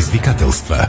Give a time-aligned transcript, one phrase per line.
[0.00, 0.86] предизвикателства.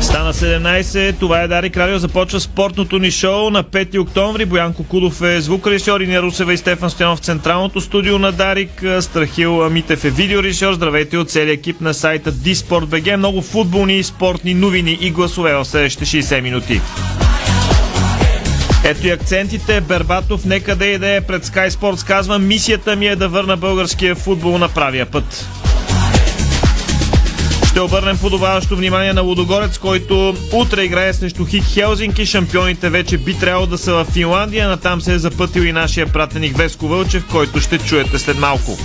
[0.00, 1.18] Стана 17.
[1.18, 1.98] Това е Дарик Радио.
[1.98, 4.44] Започва спортното ни шоу на 5 октомври.
[4.44, 8.84] Боян Кокудов е звукорежисьор, Иния Русева и Стефан Стоянов в централното студио на Дарик.
[9.00, 10.72] Страхил Митев е видеорежисьор.
[10.72, 13.16] Здравейте от целия екип на сайта Диспорт.бг.
[13.18, 16.80] Много футболни и спортни новини и гласове в следващите 60 минути.
[18.84, 19.80] Ето и акцентите.
[19.80, 22.06] Бербатов, нека да иде пред Sky Sports.
[22.06, 25.46] Казва, мисията ми е да върна българския футбол на правия път.
[27.70, 32.26] Ще обърнем подобаващо внимание на Лудогорец, който утре играе срещу Хик Хелзинки.
[32.26, 34.68] Шампионите вече би трябвало да са в Финландия.
[34.68, 38.78] Натам се е запътил и нашия пратеник Веско Вълчев, който ще чуете след малко.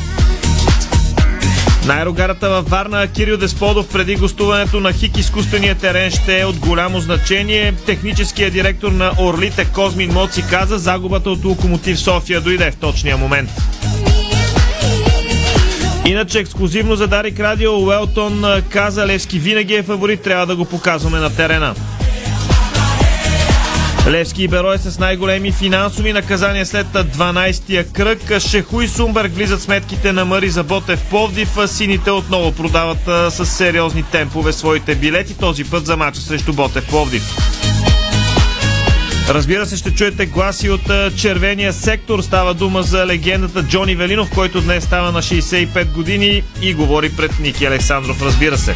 [1.86, 7.00] Най-рогарата във Варна Кирил Десподов преди гостуването на ХИК изкуствения терен ще е от голямо
[7.00, 7.74] значение.
[7.86, 13.50] Техническият директор на Орлите Козмин Моци каза, загубата от Локомотив София дойде в точния момент.
[16.06, 21.20] Иначе ексклюзивно за Дарик Радио Уелтон каза Левски винаги е фаворит, трябва да го показваме
[21.20, 21.76] на терена.
[24.08, 28.40] Левски и Берой с най-големи финансови наказания след 12-тия кръг.
[28.40, 31.58] Шеху и Сумберг влизат сметките на Мари за Ботев Пловдив.
[31.66, 37.24] Сините отново продават с сериозни темпове своите билети, този път за мача срещу Ботев Пловдив.
[39.30, 42.22] Разбира се, ще чуете гласи от червения сектор.
[42.22, 47.40] Става дума за легендата Джони Велинов, който днес става на 65 години и говори пред
[47.40, 48.76] Ники Александров, разбира се.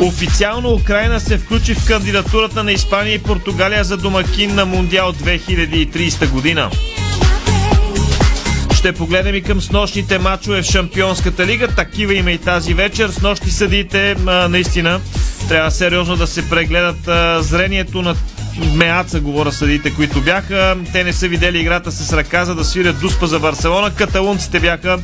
[0.00, 6.30] Официално Украина се включи в кандидатурата на Испания и Португалия за домакин на Мундиал 2030
[6.30, 6.70] година.
[8.74, 11.68] Ще погледнем и към снощните матчове в Шампионската лига.
[11.68, 13.08] Такива има и тази вечер.
[13.08, 14.16] С нощи съдите
[14.48, 15.00] наистина
[15.48, 16.98] трябва сериозно да се прегледат
[17.44, 18.16] зрението на
[18.74, 20.76] меаца, говоря съдите, които бяха.
[20.92, 23.94] Те не са видели играта с ръка, за да свирят дуспа за Барселона.
[23.94, 24.98] Каталунците бяха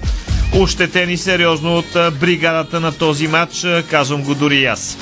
[0.53, 3.67] ощетени сериозно от бригадата на този матч.
[3.91, 4.99] Казвам го дори и аз.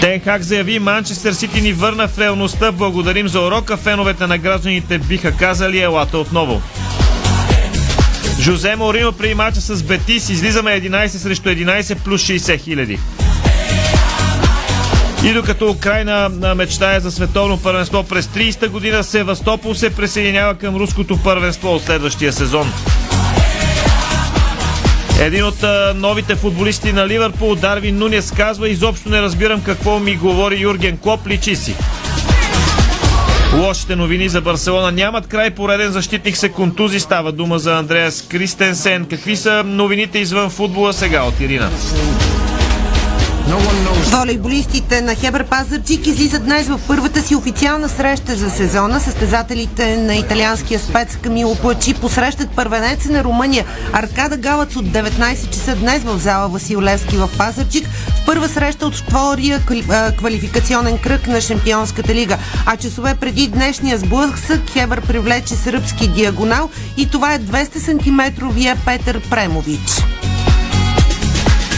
[0.00, 2.72] Тенхак заяви, Манчестър Сити ни върна в реалността.
[2.72, 3.76] Благодарим за урока.
[3.76, 6.62] Феновете на гражданите биха казали елата отново.
[8.40, 12.98] Жозе Морино при мача с Бетис излизаме 11 срещу 11 плюс 60 хиляди.
[15.24, 21.18] И докато Украина мечтае за световно първенство през 30-та година, Севастопол се присъединява към руското
[21.22, 22.72] първенство от следващия сезон.
[25.20, 30.16] Един от а, новите футболисти на Ливърпул, Дарвин Нунес, казва изобщо не разбирам какво ми
[30.16, 31.76] говори Юрген Клоп, личи си.
[33.54, 35.50] Лошите новини за Барселона нямат край.
[35.50, 37.00] Пореден защитник се контузи.
[37.00, 39.06] Става дума за Андреас Кристенсен.
[39.06, 41.70] Какви са новините извън футбола сега от Ирина?
[44.10, 49.00] Волейболистите на Хебър Пазарчик излизат днес в първата си официална среща за сезона.
[49.00, 55.76] Състезателите на италианския спец Камило Плачи посрещат първенеца на Румъния Аркада Галац от 19 часа
[55.76, 57.86] днес в зала Васил Левски в Пазарчик.
[57.86, 59.62] В първа среща от втория
[60.18, 62.38] квалификационен кръг на Шампионската лига.
[62.66, 68.46] А часове преди днешния сблъсък Хебър привлече сръбски диагонал и това е 200 см
[68.84, 70.19] Петър Премович.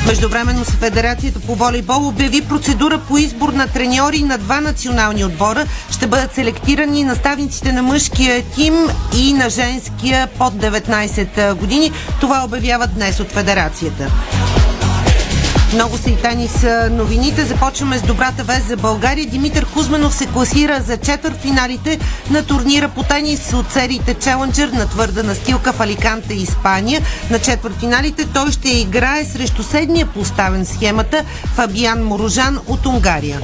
[0.06, 5.66] Междувременно с Федерацията по волейбол обяви процедура по избор на треньори на два национални отбора.
[5.90, 8.74] Ще бъдат селектирани наставниците на мъжкия тим
[9.16, 11.92] и на женския под 19 години.
[12.20, 14.10] Това обявяват днес от Федерацията.
[15.74, 17.44] Много са и тайни с новините.
[17.44, 19.26] Започваме с добрата вест за България.
[19.26, 21.98] Димитър Кузманов се класира за четвъртфиналите
[22.30, 27.00] на турнира по тенис от сериите Челенджер на твърда настилка в Аликанте, Испания.
[27.30, 31.24] На четвъртфиналите той ще играе срещу седния поставен схемата
[31.54, 33.40] Фабиан Морожан от Унгария.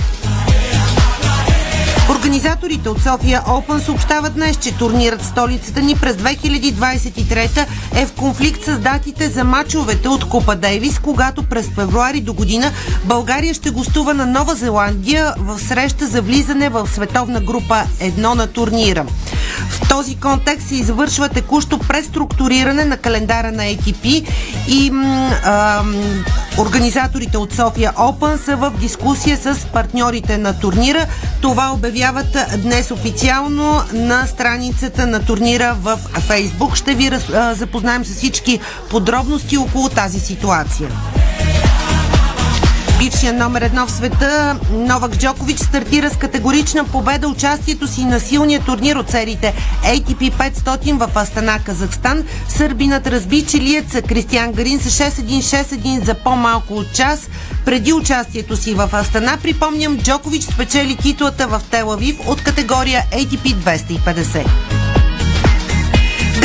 [2.10, 8.64] Организаторите от София Open съобщават днес, че турнират столицата ни през 2023 е в конфликт
[8.64, 12.72] с датите за мачовете от Купа Дейвис, когато през февруари до година
[13.04, 18.46] България ще гостува на Нова Зеландия в среща за влизане в световна група 1 на
[18.46, 19.06] турнира.
[19.68, 24.26] В този контекст се извършва текущо преструктуриране на календара на ATP
[24.68, 25.82] и м- а,
[26.58, 31.06] организаторите от София Open са в дискусия с партньорите на турнира.
[31.40, 36.76] Това обявяват днес официално на страницата на турнира в Фейсбук.
[36.76, 37.10] Ще ви
[37.52, 38.60] запознаем с всички
[38.90, 40.88] подробности около тази ситуация.
[42.98, 48.60] Бившия номер едно в света Новак Джокович стартира с категорична победа участието си на силния
[48.60, 49.54] турнир от сериите
[49.84, 52.24] ATP 500 в Астана, Казахстан.
[52.48, 57.28] Сърбинът разби чилиеца Кристиан Гарин с 6-1-6-1 за по-малко от час.
[57.64, 64.87] Преди участието си в Астана, припомням, Джокович спечели титлата в Телавив от категория ATP 250.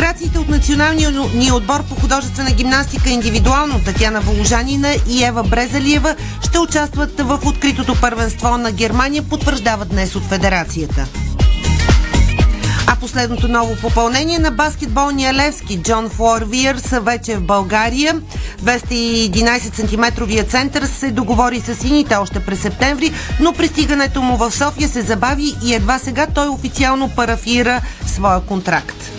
[0.03, 6.59] Грациите от националния ни отбор по художествена гимнастика индивидуално Татьяна Воложанина и Ева Брезалиева ще
[6.59, 11.07] участват в откритото първенство на Германия, потвърждават днес от Федерацията.
[12.87, 18.21] А последното ново попълнение на баскетболния Левски Джон Флорвиер са вече в България.
[18.63, 24.89] 211 см център се договори с сините още през септември, но пристигането му в София
[24.89, 29.12] се забави и едва сега той официално парафира своя контракт.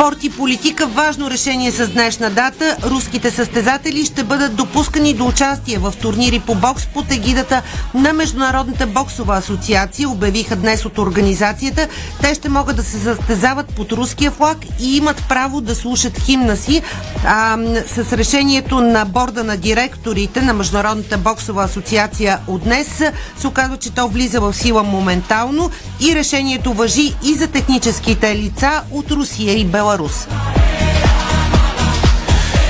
[0.00, 2.76] Спорт и политика важно решение с днешна дата.
[2.84, 7.62] Руските състезатели ще бъдат допускани до участие в турнири по бокс под егидата
[7.94, 11.88] на Международната боксова асоциация, обявиха днес от организацията.
[12.22, 16.56] Те ще могат да се състезават под руския флаг и имат право да слушат химна
[16.56, 16.82] си.
[17.26, 23.02] А, с решението на борда на директорите на Международната боксова асоциация от днес
[23.38, 25.70] се оказва, че то влиза в сила моментално
[26.00, 29.89] и решението въжи и за техническите лица от Русия и Беларус.
[29.90, 30.26] Беларус.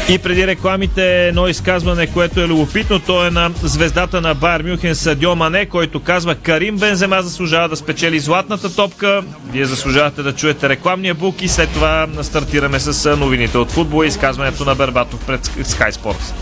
[0.09, 4.95] И преди рекламите едно изказване, което е любопитно, то е на звездата на Байер Мюхен
[4.95, 9.23] Садио Мане, който казва Карим Бензема заслужава да спечели златната топка.
[9.53, 14.09] Вие заслужавате да чуете рекламния бук и след това стартираме с новините от футбола и
[14.09, 16.33] изказването на Бербатов пред Sky Sports.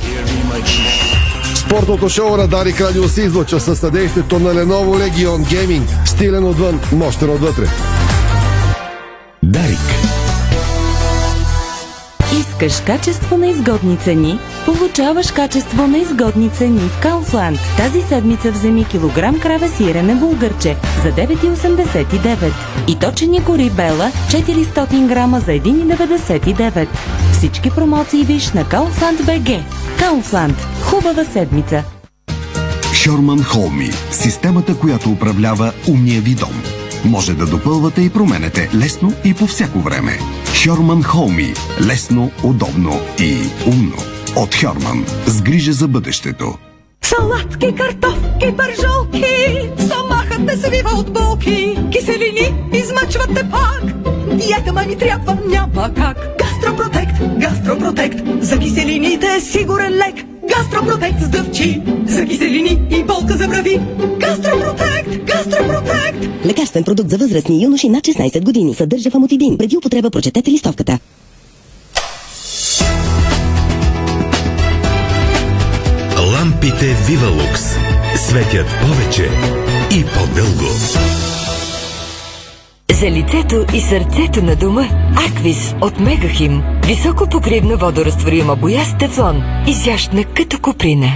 [1.54, 6.06] Спортното шоу на Дарик Радио се излъчва със съдействието на Lenovo Legion Gaming.
[6.06, 7.64] Стилен отвън, мощен отвътре.
[9.42, 9.97] Дарик.
[12.58, 14.38] Искаш качество на изгодни цени?
[14.64, 17.58] Получаваш качество на изгодни цени в Кауфланд.
[17.76, 22.52] Тази седмица вземи килограм краве сирене булгърче за 9,89
[22.88, 26.88] и точени кори бела 400 грама за 1,99.
[27.32, 29.50] Всички промоции виж на Кауфланд БГ.
[29.98, 30.56] Кауфланд.
[30.82, 31.84] Хубава седмица!
[32.92, 33.90] Шорман Холми.
[34.10, 36.62] Системата, която управлява умния ви дом.
[37.04, 40.18] Може да допълвате и променете лесно и по всяко време.
[40.54, 41.54] Хьорман Холми.
[41.80, 43.36] Лесно, удобно и
[43.66, 43.96] умно.
[44.36, 45.04] От Хьорман.
[45.26, 46.54] С грижа за бъдещето.
[47.02, 49.24] Салатки, картофки, пържолки,
[49.78, 53.82] стомахът не свива от болки, киселини измъчвате пак.
[54.36, 56.38] Диета ма ни трябва, няма как.
[56.38, 60.37] Гастропротект, гастропротект, за киселините е сигурен лек.
[60.48, 63.80] Гастропротект с дъвчи, за киселини и болка за брави.
[64.20, 66.44] Гастропротект, гастропротект.
[66.46, 68.74] Лекарствен продукт за възрастни юноши над 16 години.
[68.74, 69.58] Съдържа фамотидин.
[69.58, 70.98] Преди употреба прочетете листовката.
[76.32, 77.62] Лампите Вивалукс
[78.16, 79.28] светят повече
[79.90, 81.27] и по-дълго.
[83.00, 84.84] За лицето и сърцето на дома
[85.28, 86.62] Аквис от Мегахим.
[86.86, 89.42] Високо покривна водорастворима боя с тефлон.
[89.66, 91.08] Изящна като куприна.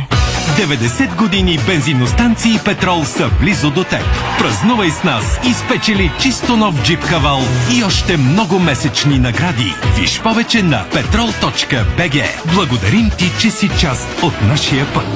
[0.56, 4.04] 90 години бензиностанции петрол са близо до теб.
[4.38, 7.40] Празнувай с нас и спечели чисто нов джип Кавал
[7.78, 9.74] и още много месечни награди.
[9.98, 12.24] Виж повече на petrol.bg.
[12.54, 15.06] Благодарим ти, че си част от нашия път.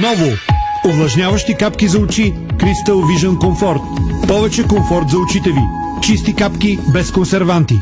[0.00, 0.59] Ново!
[0.84, 3.80] Увлажняващи капки за очи Crystal Vision Comfort.
[4.28, 5.60] Повече комфорт за очите ви.
[6.02, 7.74] Чисти капки без консерванти.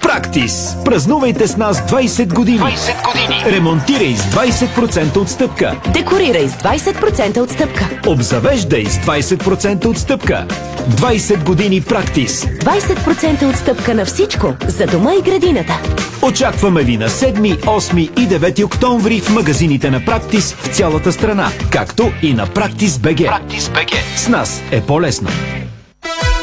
[0.00, 0.76] Практис!
[0.84, 2.58] Празнувайте с нас 20 години!
[2.58, 3.56] 20 години!
[3.56, 5.76] Ремонтирай с 20% отстъпка!
[5.92, 7.88] Декорирай с 20% отстъпка!
[8.06, 10.46] Обзавеждай с 20% отстъпка!
[10.90, 12.44] 20 години Практис!
[12.44, 15.80] 20% отстъпка на всичко за дома и градината!
[16.22, 21.48] Очакваме ви на 7, 8 и 9 октомври в магазините на Практис в цялата страна,
[21.70, 23.16] както и на Практис БГ.
[23.16, 23.90] Практис БГ.
[24.16, 25.28] С нас е по-лесно.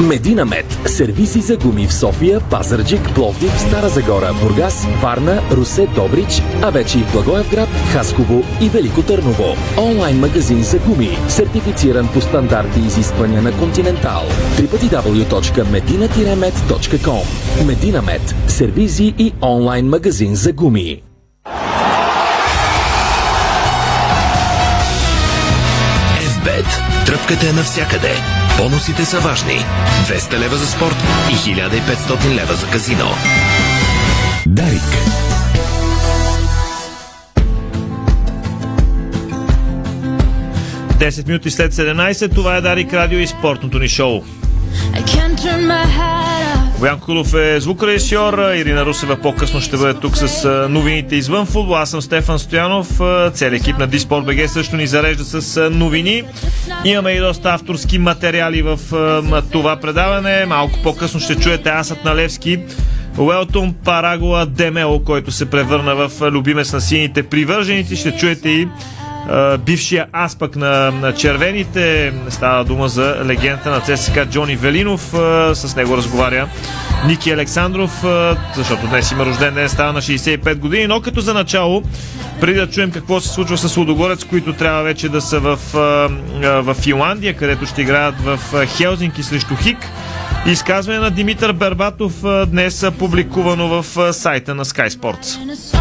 [0.00, 0.78] Медина Мед.
[0.86, 6.98] Сервиси за гуми в София, Пазарджик, Пловдив, Стара Загора, Бургас, Варна, Русе, Добрич, а вече
[6.98, 9.56] и в Благоевград, Хасково и Велико Търново.
[9.78, 14.22] Онлайн магазин за гуми, сертифициран по стандарти и изисквания на Континентал.
[14.56, 17.24] www.medina-med.com
[17.66, 18.34] Медина Мед.
[18.48, 21.02] Сервизи и онлайн магазин за гуми.
[27.06, 28.14] Тръпката е навсякъде.
[28.58, 29.64] Бонусите са важни.
[30.06, 30.96] 200 лева за спорт
[31.30, 33.08] и 1500 лева за казино.
[34.46, 34.82] Дарик.
[40.98, 44.22] Десет минути след 17, това е Дарик Радио и спортното ни шоу.
[46.80, 51.76] Боян Кулов е звукорежисьор, Ирина Русева по-късно ще бъде тук с новините извън футбол.
[51.76, 53.00] Аз съм Стефан Стоянов,
[53.32, 56.22] целият екип на Диспорт БГ също ни зарежда с новини.
[56.84, 58.78] Имаме и доста авторски материали в
[59.52, 60.46] това предаване.
[60.46, 62.58] Малко по-късно ще чуете Асът на Левски,
[63.18, 67.96] Уелтон Парагуа Демело, който се превърна в любимец на сините привърженици.
[67.96, 68.68] Ще чуете и
[69.58, 72.12] бившия аспък на, на червените.
[72.28, 75.00] Става дума за легенда на ЦСКА Джони Велинов.
[75.54, 76.48] С него разговаря
[77.06, 78.04] Ники Александров,
[78.56, 80.86] защото днес има рожден ден, става на 65 години.
[80.86, 81.82] Но като за начало,
[82.40, 85.58] преди да чуем какво се случва с Лудогорец, които трябва вече да са в,
[86.42, 89.78] в Финландия, където ще играят в Хелзинки срещу Хик,
[90.46, 92.12] Изказване на Димитър Бербатов
[92.46, 95.79] днес публикувано в сайта на Sky Sports.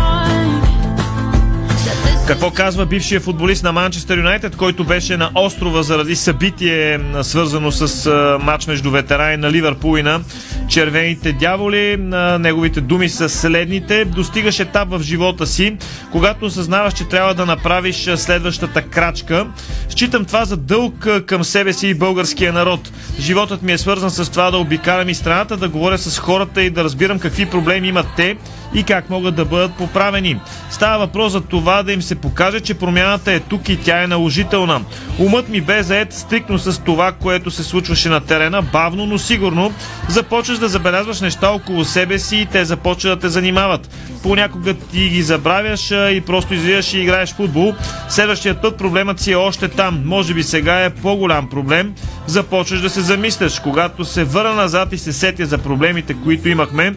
[2.30, 8.12] Какво казва бившия футболист на Манчестър Юнайтед, който беше на острова заради събитие, свързано с
[8.42, 10.22] матч между ветерани на Ливърпул и на
[10.68, 11.98] червените дяволи?
[12.40, 14.06] Неговите думи са следните.
[14.06, 15.78] Достигаш етап в живота си,
[16.12, 19.48] когато осъзнаваш, че трябва да направиш следващата крачка.
[19.90, 22.92] Считам това за дълг към себе си и българския народ.
[23.20, 26.70] Животът ми е свързан с това да обикалям и страната, да говоря с хората и
[26.70, 28.38] да разбирам какви проблеми имат те
[28.74, 30.40] и как могат да бъдат поправени.
[30.70, 34.08] Става въпрос за това да им се покаже, че промяната е тук и тя е
[34.08, 34.82] наложителна.
[35.20, 39.74] Умът ми бе заед стрикно с това, което се случваше на терена, бавно, но сигурно.
[40.08, 43.90] Започваш да забелязваш неща около себе си и те започват да те занимават.
[44.24, 47.74] Понякога ти ги забравяш и просто излизаш и играеш футбол.
[48.10, 50.02] Следващия път проблемът си е още там.
[50.06, 51.94] Може би сега е по-голям проблем.
[52.28, 53.60] Започваш да се замисляш.
[53.60, 56.94] Когато се върна назад и се сетя за проблемите, които имахме,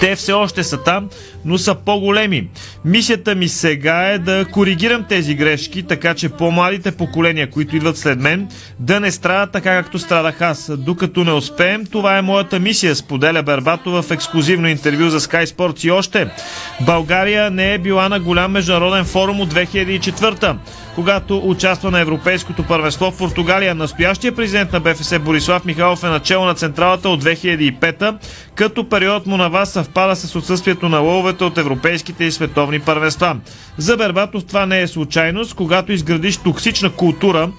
[0.00, 1.08] те все още са там,
[1.44, 2.48] но са по-големи.
[2.84, 8.20] Мисията ми сега е да коригирам тези грешки, така че по-младите поколения, които идват след
[8.20, 10.70] мен, да не страдат така както страдах аз.
[10.78, 15.86] Докато не успеем, това е моята мисия, споделя Бербато в ексклюзивно интервю за Sky Sports
[15.86, 16.28] и още.
[16.80, 20.56] България не е била на голям международен форум от 2004
[20.94, 23.74] когато участва на Европейското първенство в Португалия.
[23.74, 28.16] Настоящия президент на БФС Борислав Михайлов е начало на централата от 2005
[28.54, 33.36] като период му на вас съвпада с отсъствието на лововете от европейските и световни първенства.
[33.78, 37.50] За Бербатов това не е случайност, когато изградиш токсична култура,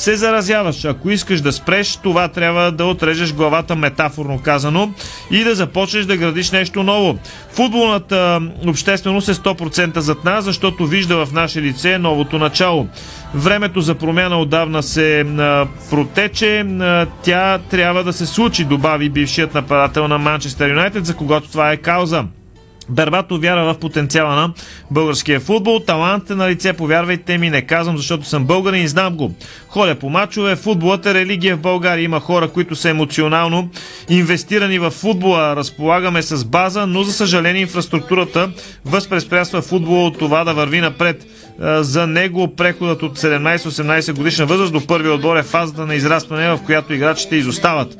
[0.00, 0.84] се заразяваш.
[0.84, 4.90] Ако искаш да спреш, това трябва да отрежеш главата метафорно казано
[5.30, 7.18] и да започнеш да градиш нещо ново.
[7.52, 12.88] Футболната общественост е 100% зад нас, защото вижда в наше лице новото начало.
[13.34, 16.58] Времето за промяна отдавна се а, протече.
[16.60, 21.72] А, тя трябва да се случи, добави бившият нападател на Манчестър Юнайтед, за когато това
[21.72, 22.24] е кауза.
[22.90, 24.52] Бербато вяра в потенциала на
[24.90, 25.80] българския футбол.
[25.80, 29.34] Талант е на лице, повярвайте ми, не казвам, защото съм българин и знам го.
[29.68, 32.04] Ходя по мачове, футболът е религия в България.
[32.04, 33.68] Има хора, които са емоционално
[34.08, 35.56] инвестирани в футбола.
[35.56, 38.50] Разполагаме с база, но за съжаление инфраструктурата
[38.84, 41.26] възпрепятства футбола от това да върви напред.
[41.80, 46.60] За него преходът от 17-18 годишна възраст до първи отбор е фазата на израстване, в
[46.66, 47.96] която играчите изостават.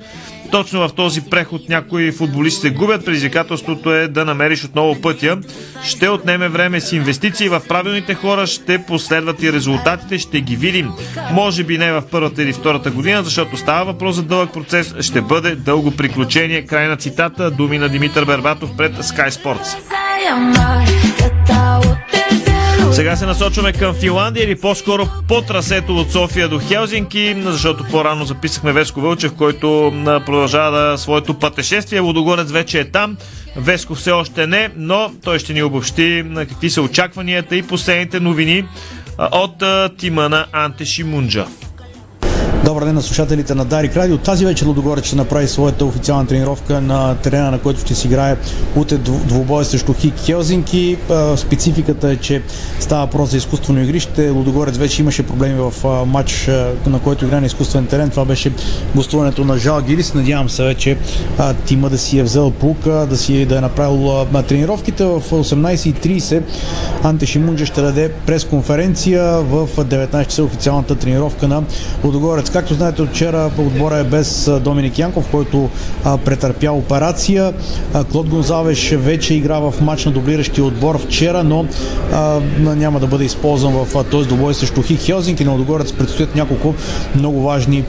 [0.50, 3.04] Точно в този преход някои футболисти се губят.
[3.04, 5.38] Предизвикателството е да намериш отново пътя.
[5.84, 10.90] Ще отнеме време с инвестиции в правилните хора, ще последват и резултатите, ще ги видим.
[11.32, 15.20] Може би не в първата или втората година, защото става въпрос за дълъг процес, ще
[15.20, 16.66] бъде дълго приключение.
[16.66, 19.76] Край на цитата, думи на Димитър Бербатов пред Sky Sports.
[22.92, 28.24] Сега се насочваме към Финландия или по-скоро по трасето от София до Хелзинки, защото по-рано
[28.24, 29.92] записахме Веско Вълчев, който
[30.26, 32.00] продължава своето пътешествие.
[32.00, 33.16] Водогорец вече е там.
[33.56, 38.20] Веско все още не, но той ще ни обобщи на какви са очакванията и последните
[38.20, 38.64] новини
[39.18, 39.62] от
[39.98, 41.46] тима на Анте Шимунджа.
[42.64, 44.18] Добър ден на слушателите на Дарик Радио.
[44.18, 48.36] Тази вечер Лудогорец ще направи своята официална тренировка на терена, на който ще си играе
[48.76, 50.96] утре двубой срещу Хик Хелзинки.
[51.36, 52.42] Спецификата е, че
[52.80, 54.30] става въпрос за изкуствено игрище.
[54.30, 56.50] Лудогорец вече имаше проблеми в матч,
[56.86, 58.10] на който игра на изкуствен терен.
[58.10, 58.52] Това беше
[58.94, 60.14] гостуването на Жал Гирис.
[60.14, 60.96] Надявам се вече
[61.66, 66.42] тима да си е взел пулка, да си да е направил тренировките в 18.30.
[67.02, 71.62] Анте Шимунджа ще даде пресконференция в 19 часа официалната тренировка на
[72.04, 75.68] Лудогорец както знаете, вчера отбора е без Доминик Янков, който
[76.24, 77.52] претърпя операция.
[78.12, 81.64] Клод Гонзавеш вече игра в матч на дублиращия отбор вчера, но
[82.58, 85.44] няма да бъде използван в този добой срещу Хик Хелзинки.
[85.44, 86.74] На Лудогорец предстоят няколко
[87.14, 87.84] много важни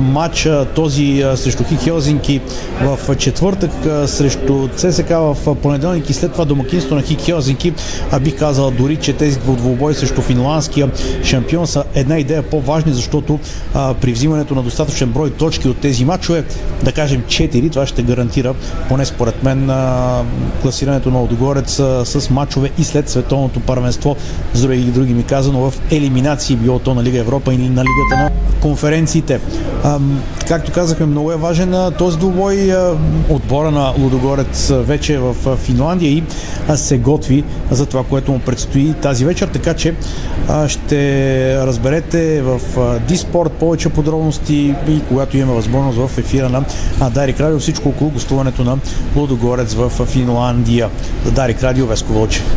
[0.00, 0.66] матча.
[0.74, 2.40] Този срещу Хик Хелзинки
[2.82, 3.70] в четвъртък,
[4.06, 7.72] срещу ЦСК в понеделник и след това домакинство на Хик Хелзинки.
[8.20, 10.90] Бих казал дори, че тези двубой срещу финландския
[11.24, 13.38] шампион са една идея по-важни, защото
[14.00, 16.44] при взимането на достатъчен брой точки от тези матчове,
[16.82, 18.54] да кажем 4, това ще гарантира,
[18.88, 19.70] поне според мен,
[20.62, 24.16] класирането на Лудогорец а, с матчове и след световното първенство,
[24.54, 28.16] с други, други ми казано, в елиминации, било то на Лига Европа и на Лигата
[28.16, 29.40] на конференциите.
[30.48, 32.72] Както казахме, много е важен този двубой.
[33.28, 36.22] Отбора на Лудогорец вече е в Финландия и
[36.74, 39.94] се готви за това, което му предстои тази вечер, така че
[40.68, 42.60] ще разберете в
[43.08, 46.64] Диспорт повече подробности и когато имаме възможност в ефира на
[47.10, 48.78] Дарик Радио всичко около гостуването на
[49.16, 50.88] Лудогорец в Финландия.
[51.24, 52.56] За Дарик Радио Веско Вълчев.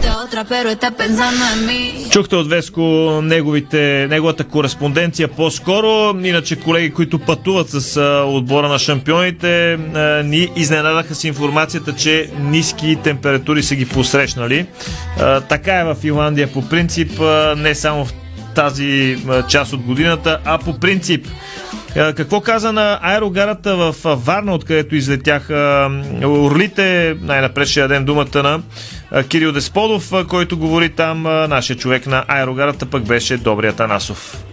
[2.09, 2.81] Чухте от Веско
[3.23, 6.19] неговите, неговата кореспонденция по-скоро.
[6.23, 9.77] Иначе колеги, които пътуват с отбора на шампионите,
[10.25, 14.65] ни изненадаха с информацията, че ниски температури са ги посрещнали.
[15.49, 17.11] Така е в Финландия по принцип,
[17.57, 18.13] не само в
[18.55, 19.17] тази
[19.49, 21.27] част от годината, а по принцип.
[21.93, 25.91] Какво каза на аерогарата в Варна, откъдето излетяха
[26.23, 27.17] орлите?
[27.21, 28.61] Най-напред ще дадем думата на
[29.23, 31.21] Кирил Десподов, който говори там.
[31.23, 34.43] Нашия човек на аерогарата пък беше Добрият Анасов.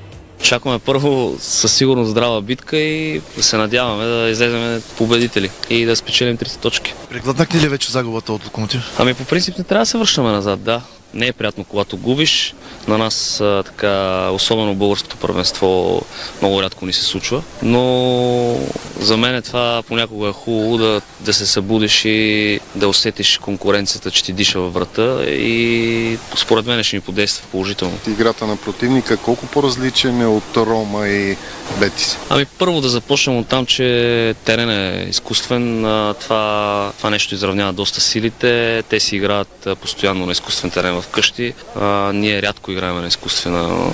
[0.41, 6.37] Очакваме първо със сигурност здрава битка и се надяваме да излезем победители и да спечелим
[6.37, 6.95] трите точки.
[7.11, 8.83] Преглътнахте ли вече загубата от локомотив?
[8.99, 10.81] Ами по принцип не трябва да се връщаме назад, да.
[11.15, 12.55] Не е приятно, когато губиш.
[12.89, 16.03] На нас така, особено българското първенство,
[16.41, 17.43] много рядко ни се случва.
[17.63, 18.57] Но
[19.01, 24.11] за мен е това понякога е хубаво да, да се събудиш и да усетиш конкуренцията,
[24.11, 27.99] че ти диша във врата и според мен ще ни подейства положително.
[28.09, 31.37] Играта на противника колко по-различен е от Рома и
[31.81, 32.19] Бетис?
[32.29, 35.83] Ами първо да започнем от там, че терен е изкуствен.
[36.21, 38.83] Това, това нещо изравнява доста силите.
[38.89, 41.55] Те си играят постоянно на изкуствен терен в къщи.
[41.81, 43.93] А, ние рядко играем на, изкуствена, на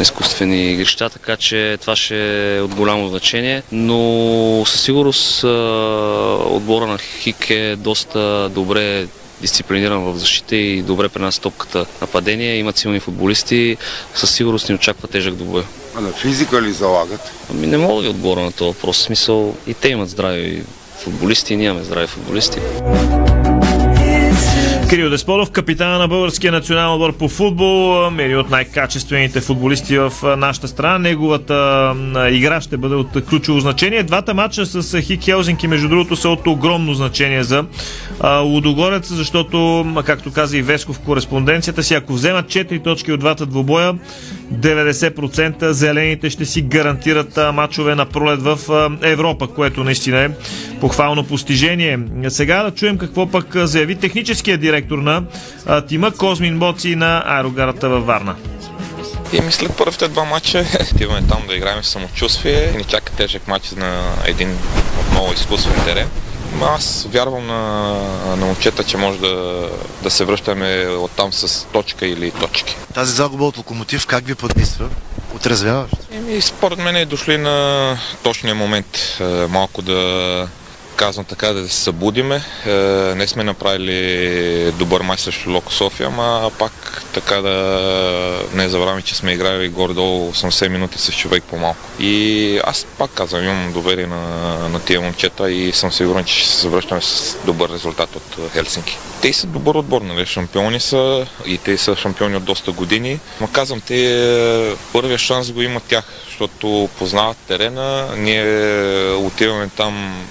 [0.00, 3.62] изкуствени игрища, така че това ще е от голямо значение.
[3.72, 5.48] Но със сигурност а,
[6.44, 9.06] отбора на Хик е доста добре
[9.40, 12.56] дисциплиниран в защита и добре пренася топката нападение.
[12.56, 13.76] Имат силни футболисти.
[14.14, 15.62] Със сигурност ни очаква тежък добой.
[15.94, 17.32] А на физика ли залагат?
[17.50, 18.98] Ами не мога да ви отговоря на този въпрос.
[18.98, 20.62] В смисъл и те имат здрави
[20.98, 22.58] футболисти, и ние имаме здрави футболисти.
[24.90, 30.68] Кирил Десподов, капитана на българския национален отбор по футбол, мери от най-качествените футболисти в нашата
[30.68, 30.98] страна.
[30.98, 31.94] Неговата
[32.30, 34.02] игра ще бъде от ключово значение.
[34.02, 37.64] Двата матча с Хик Хелзинки, между другото, са от огромно значение за
[38.42, 43.46] Лудогорец, защото, както каза и Веско в кореспонденцията си, ако вземат 4 точки от двата
[43.46, 43.94] двубоя,
[44.54, 48.58] 90% зелените ще си гарантират а, мачове на пролет в
[49.02, 50.30] Европа, което наистина е
[50.80, 51.98] похвално постижение.
[52.28, 55.22] Сега да чуем какво пък заяви техническия директор на
[55.66, 58.34] а, тима Козмин Боци на аерогарата във Варна.
[59.32, 62.72] И ми след първите два матча отиваме там да играем в самочувствие.
[62.76, 64.58] Ни чака тежък матч на един
[65.00, 66.08] отново изкуствен терен.
[66.62, 67.92] Аз вярвам на,
[68.36, 69.68] на момчета, че може да,
[70.02, 72.76] да се връщаме оттам с точка или точки.
[72.94, 74.88] Тази загуба от локомотив как ви подейства?
[75.34, 75.96] Отрезвяващо.
[76.28, 79.18] И според мен е дошли на точния момент.
[79.20, 80.48] Е, Малко да
[80.96, 82.42] казвам така, да се събудиме.
[82.66, 82.70] Е,
[83.16, 87.56] Не сме направили добър мач срещу Локо София, ама пак така да
[88.54, 91.78] не забравяме, че сме играли горе-долу 80 минути с човек по-малко.
[92.00, 94.20] И аз пак казвам, имам доверие на,
[94.68, 98.98] на тия момчета и съм сигурен, че ще се завръщаме с добър резултат от Хелсинки.
[99.22, 100.26] Те са добър отбор, нали?
[100.26, 103.20] Шампиони са и те са шампиони от доста години.
[103.40, 108.08] Ма казвам, те е, първия шанс го имат тях, защото познават терена.
[108.16, 108.44] Ние
[109.12, 110.26] отиваме там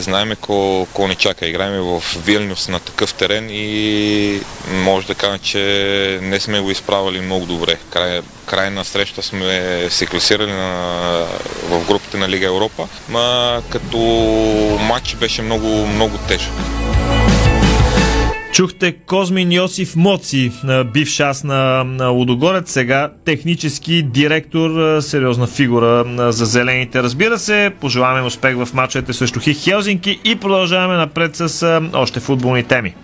[0.00, 1.46] знаеме какво ни чака.
[1.46, 4.40] Играем в Вилнюс на такъв терен и
[4.72, 7.76] може да кажем, че не сме го изправили много добре.
[7.90, 11.26] Край, крайна среща сме се класирали на,
[11.68, 13.98] в групите на Лига Европа, ма като
[14.80, 16.52] матч беше много, много тежък.
[18.52, 20.52] Чухте Козмин Йосиф Моци,
[20.92, 27.02] бивш ас на, Лудогорец, сега технически директор, сериозна фигура за зелените.
[27.02, 32.64] Разбира се, пожелаваме успех в мачовете срещу Хих Хелзинки и продължаваме напред с още футболни
[32.64, 32.94] теми.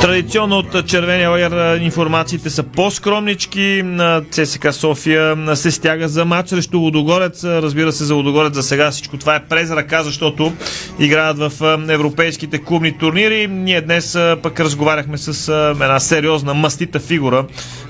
[0.00, 3.82] Традиционно от червения лагер информациите са по-скромнички.
[3.84, 7.44] На ЦСК София се стяга за матч срещу Лодогорец.
[7.44, 10.52] Разбира се, за Лодогорец за сега всичко това е през ръка, защото
[10.98, 13.48] играят в европейските клубни турнири.
[13.48, 17.44] Ние днес пък разговаряхме с една сериозна мастита фигура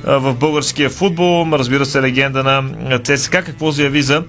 [0.05, 1.47] в българския футбол.
[1.53, 3.31] Разбира се, легенда на ЦСК.
[3.31, 4.23] Какво заяви за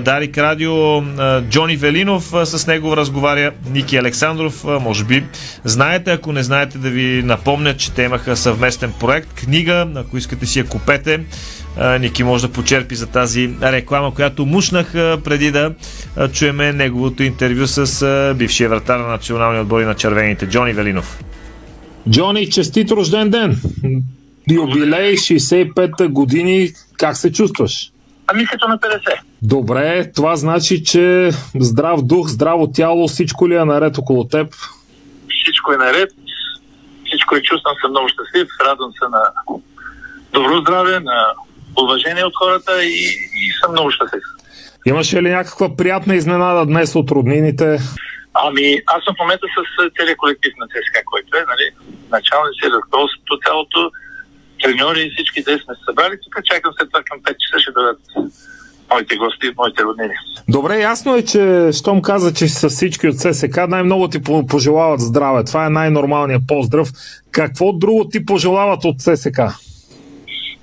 [0.00, 1.02] Дарик Радио
[1.50, 2.32] Джони Велинов.
[2.44, 4.64] С него разговаря Ники Александров.
[4.64, 5.24] Може би
[5.64, 10.46] знаете, ако не знаете да ви напомня, че те имаха съвместен проект, книга, ако искате
[10.46, 11.20] си я купете.
[12.00, 14.92] Ники може да почерпи за тази реклама, която мушнах
[15.24, 15.74] преди да
[16.32, 21.24] чуеме неговото интервю с бившия вратар на националния отбори на червените, Джони Велинов.
[22.10, 23.60] Джони, честит рожден ден!
[24.50, 27.90] Юбилей 65 години, как се чувстваш?
[28.26, 28.98] Ами като на 50.
[29.42, 34.54] Добре, това значи, че здрав дух, здраво тяло, всичко ли е наред около теб?
[35.44, 36.10] Всичко е наред,
[37.06, 39.22] всичко е чувствам се много щастлив, радвам се на
[40.32, 41.34] добро здраве, на
[41.78, 43.04] уважение от хората и,
[43.42, 44.22] и съм много щастлив.
[44.86, 47.78] Имаше ли някаква приятна изненада днес от роднините?
[48.34, 51.66] Ами, аз съм в момента с целият колектив на ЦСКА, който е, нали,
[52.10, 53.90] началници, ръководството, цялото,
[54.62, 56.18] треньори и всички те сме се събрали.
[56.24, 58.00] Тук чакам след това към 5 часа ще дадат
[58.94, 60.14] моите гости, моите роднини.
[60.48, 65.44] Добре, ясно е, че щом каза, че са всички от ССК, най-много ти пожелават здраве.
[65.44, 66.88] Това е най-нормалният поздрав.
[67.30, 69.38] Какво друго ти пожелават от ССК?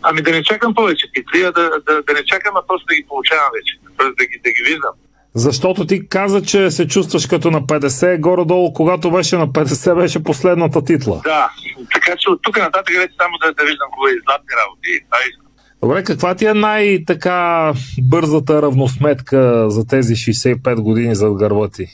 [0.04, 2.96] Ами да не чакам повече титли, а да, да, да не чакам, а просто да
[2.96, 3.78] ги получавам вече.
[3.98, 4.94] Просто да ги, да ги виждам.
[5.36, 10.24] Защото ти каза, че се чувстваш като на 50, горе-долу, когато беше на 50, беше
[10.24, 11.22] последната титла.
[11.24, 11.50] Да,
[11.94, 15.06] така че от тук нататък вече само да, да виждам хубави златни работи.
[15.10, 15.51] Това искам.
[15.82, 21.86] Добре, каква ти е най-така бързата равносметка за тези 65 години зад гърба ти?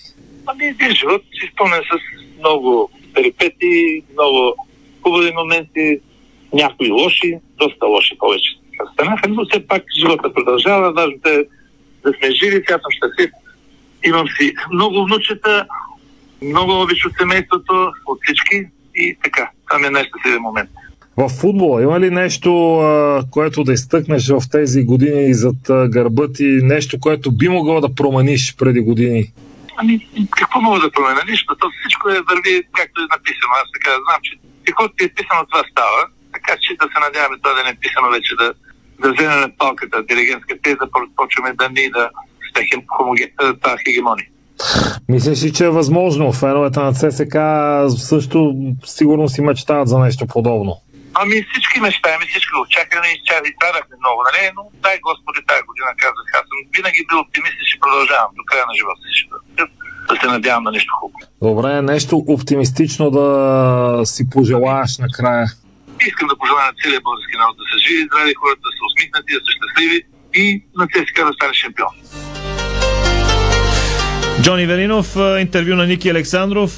[0.45, 1.99] Ами един живот си спомням с
[2.39, 4.55] много перипети, много
[5.03, 5.99] хубави моменти,
[6.53, 8.51] някои лоши, доста лоши повече
[8.93, 10.93] станаха, но все пак живота продължава.
[10.93, 11.43] Важното е
[12.03, 13.31] да сме живи, сега съм щастлив.
[14.05, 15.67] Имам си много внучета,
[16.41, 19.49] много обич от семейството, от всички и така.
[19.67, 20.69] Това ми е най-щастливия момент.
[21.17, 22.51] В футбола има ли нещо,
[23.31, 28.55] което да изтъкнеш в тези години зад гърба ти, нещо, което би могло да промениш
[28.55, 29.33] преди години?
[29.77, 31.21] Ами, какво мога да променя?
[31.29, 31.55] Нищо.
[31.55, 33.53] То всичко е върви както е написано.
[33.61, 34.31] Аз така знам, че
[34.65, 36.01] каквото е писано, това става.
[36.33, 38.47] Така че да се надяваме това да не е писано вече да,
[39.01, 42.09] да вземем палката, диригентската и да почваме да ни да
[42.49, 42.81] стехим
[43.63, 44.27] тази хегемония.
[45.09, 46.33] Мислиш ли, че е възможно?
[46.33, 47.35] Феновете на ЦСК
[48.07, 50.81] също сигурно си мечтаят за нещо подобно.
[51.21, 54.41] Ами всички мечтаем, всички очакваме и чари страдахме много, нали?
[54.55, 58.43] Но дай Господи тази година казах, аз съм винаги бил оптимист и ще продължавам до
[58.49, 59.21] края на живота си.
[60.09, 61.19] Да се надявам на нещо хубаво.
[61.47, 63.27] Добре, нещо оптимистично да
[64.11, 65.47] си пожелаеш накрая.
[66.09, 69.31] Искам да пожелая на целия български народ да са живи, здрави, хората да са усмихнати,
[69.37, 69.97] да са щастливи
[70.41, 70.45] и
[70.79, 71.93] на ЦСКА да стане шампион.
[74.41, 76.77] Джони Велинов, интервю на Ники Александров.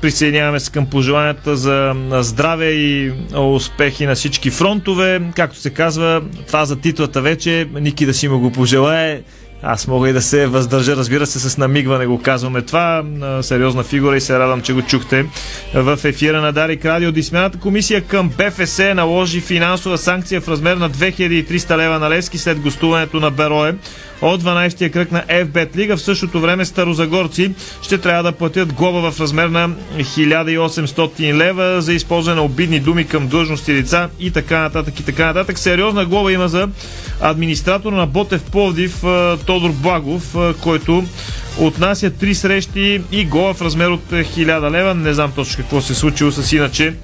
[0.00, 5.20] Присъединяваме се към пожеланията за здраве и успехи на всички фронтове.
[5.36, 7.68] Както се казва, това за титлата вече.
[7.80, 9.20] Ники да си му го пожелае.
[9.62, 13.04] Аз мога и да се въздържа, разбира се, с намигване го казваме това.
[13.42, 15.26] Сериозна фигура и се радвам, че го чухте
[15.74, 17.12] в ефира на Дарик Радио.
[17.12, 22.60] Дисмената комисия към БФС наложи финансова санкция в размер на 2300 лева на Левски след
[22.60, 23.74] гостуването на Берое
[24.22, 25.96] от 12-я кръг на FBET Лига.
[25.96, 31.92] В същото време старозагорци ще трябва да платят глоба в размер на 1800 лева за
[31.92, 35.58] използване на обидни думи към длъжности лица и така нататък и така нататък.
[35.58, 36.68] Сериозна глоба има за
[37.20, 39.00] администратор на Ботев Пловдив
[39.46, 41.04] Тодор Благов, който
[41.58, 44.94] отнася три срещи и гола в размер от 1000 лева.
[44.94, 46.94] Не знам точно какво се е случило с иначе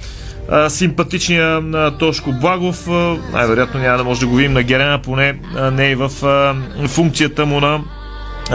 [0.68, 1.62] симпатичния
[1.98, 2.86] Тошко Благов.
[3.32, 5.38] най-вероятно няма да може да го видим на Герена, поне
[5.72, 6.10] не и в
[6.88, 7.80] функцията му на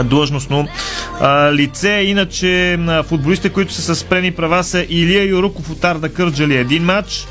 [0.04, 0.68] длъжностно
[1.20, 1.90] а, лице.
[1.90, 7.26] Иначе а, футболистите, които са спрени права са Илия Юруков от Арда Кърджали един матч,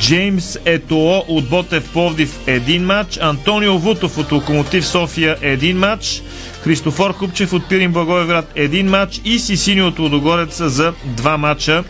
[0.00, 6.22] Джеймс Етоо от Ботев Пловдив един матч, Антонио Вутов от Локомотив София един матч,
[6.64, 9.20] Христофор Купчев от Пирин Благоевград един матч.
[9.24, 11.84] И Сисини от Лодогорец за два матча.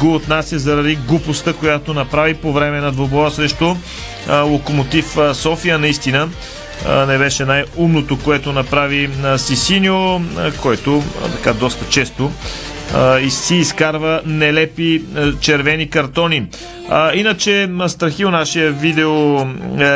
[0.00, 3.76] Го отнася заради глупостта, която направи по време на двобоя срещу
[4.28, 5.78] а, Локомотив а, София.
[5.78, 6.28] Наистина
[7.08, 10.20] не беше най-умното, което направи а, Сисиньо,
[10.62, 12.32] който така доста често
[13.22, 16.46] и си изкарва нелепи а, червени картони.
[16.90, 19.46] А, иначе Страхил, нашия видео е,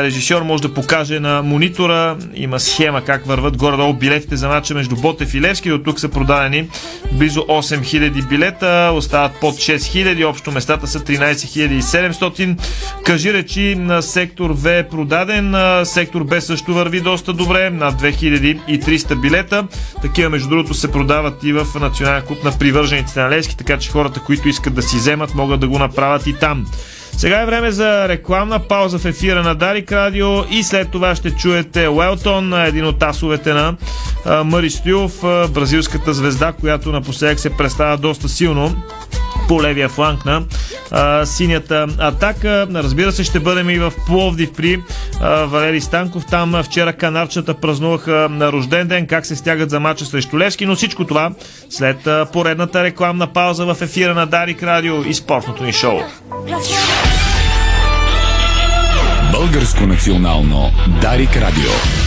[0.03, 2.17] режисьор, може да покаже на монитора.
[2.35, 5.69] Има схема как върват горе-долу билетите за матча между Ботев и Левски.
[5.69, 6.67] До тук са продадени
[7.11, 12.57] близо 8000 билета, остават под 6000, общо местата са 13700.
[13.03, 19.21] Кажи речи на сектор В е продаден, сектор Б също върви доста добре, над 2300
[19.21, 19.67] билета.
[20.01, 22.51] Такива, между другото, се продават и в Национален клуб на
[22.87, 26.27] привържениците на Левски, така че хората, които искат да си вземат, могат да го направят
[26.27, 26.65] и там.
[27.11, 31.31] Сега е време за рекламна пауза в ефира на Дарик Радио и след това ще
[31.31, 33.75] чуете Уелтон, един от асовете на
[34.43, 35.21] Мари Стоилов,
[35.53, 38.75] бразилската звезда, която напоследък се представя доста силно
[39.47, 40.43] по левия фланг на
[40.91, 42.67] а, синята атака.
[42.73, 44.81] Разбира се, ще бъдем и в Пловдив при
[45.21, 46.25] а, Валери Станков.
[46.25, 50.75] Там вчера канарчата празнуваха на рожден ден, как се стягат за мача срещу Левски, но
[50.75, 51.31] всичко това
[51.69, 55.99] след а, поредната рекламна пауза в ефира на Дарик Радио и спортното ни шоу.
[59.31, 62.06] Българско национално Дарик Радио.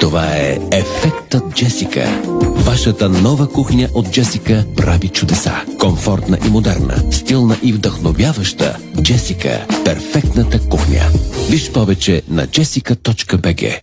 [0.00, 2.22] Това е Ефектът Джесика.
[2.40, 5.52] Вашата нова кухня от Джесика прави чудеса.
[5.78, 8.76] Комфортна и модерна, стилна и вдъхновяваща.
[9.02, 11.02] Джесика– перфектната кухня.
[11.50, 13.80] Виж повече на jessica.bg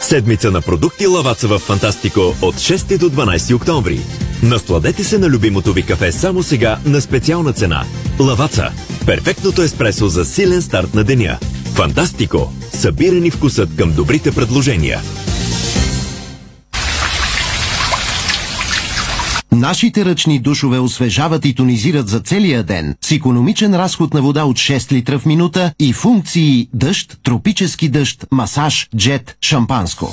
[0.00, 4.00] Седмица на продукти Лаваца в Фантастико от 6 до 12 октомври.
[4.42, 7.84] Насладете се на любимото ви кафе само сега на специална цена.
[8.20, 8.70] Лаваца.
[9.06, 11.38] Перфектното еспресо за силен старт на деня.
[11.74, 12.52] Фантастико.
[12.72, 15.00] Събирани вкусът към добрите предложения.
[19.52, 24.56] Нашите ръчни душове освежават и тонизират за целия ден с економичен разход на вода от
[24.56, 30.12] 6 литра в минута и функции дъжд, тропически дъжд, масаж, джет, шампанско.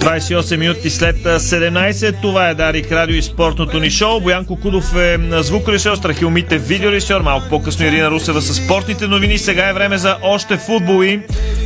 [0.00, 2.20] 28 минути след 17.
[2.22, 4.20] Това е Дарик Радио и спортното ни шоу.
[4.20, 9.38] Боянко Кудов е звукорежисьор, Страхил Митев видеорежисьор, малко по-късно Ирина Русева с спортните новини.
[9.38, 11.20] Сега е време за още футбол и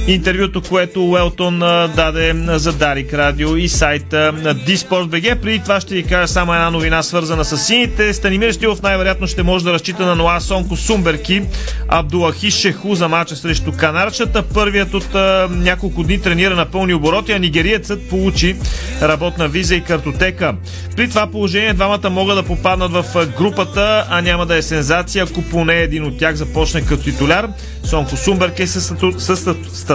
[0.06, 1.58] интервюто, което Уелтон
[1.96, 5.40] даде за Дарик Радио и сайта на Диспорт.бг.
[5.42, 8.12] Преди това ще ви кажа само една новина, свързана с сините.
[8.12, 11.42] Станимир Стилов най-вероятно ще може да разчита на Ноа Сонко Сумберки,
[11.88, 14.42] Абдулахи Шеху за мача срещу Канарчата.
[14.42, 15.14] Първият от
[15.50, 18.56] няколко дни тренира на пълни обороти, а нигериецът получи
[19.02, 20.54] работна виза и картотека.
[20.96, 25.42] При това положение двамата могат да попаднат в групата, а няма да е сензация, ако
[25.42, 27.48] поне един от тях започне като титуляр.
[27.84, 29.22] Сонко Сумберг е със статут,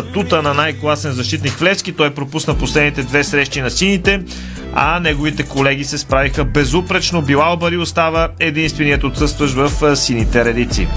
[0.02, 1.94] статута на най-класен защитник в Левски.
[1.94, 4.22] Той пропусна последните две срещи на сините,
[4.74, 7.22] а неговите колеги се справиха безупречно.
[7.22, 10.88] Билал Бари остава единственият отсъстващ в сините редици.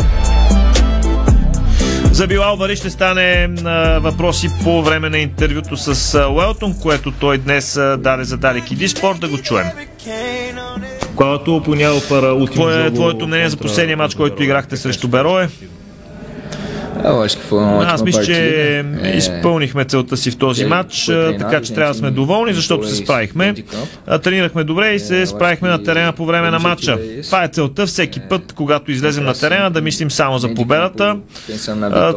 [2.13, 7.11] За Билал Бари ще стане а, въпроси по време на интервюто с а, Уелтон, което
[7.11, 9.21] той днес а, даде за Дарик и Диспорт.
[9.21, 9.67] Да го чуем.
[11.17, 15.49] Último Кое е jogo твоето мнение за последния матч, който играхте срещу Берое?
[17.87, 18.85] Аз мисля, че
[19.15, 23.55] изпълнихме целта си в този матч, така че трябва да сме доволни, защото се справихме.
[24.23, 26.99] Тренирахме добре и се справихме на терена по време на матча.
[27.25, 31.17] Това е целта всеки път, когато излезем на терена, да мислим само за победата.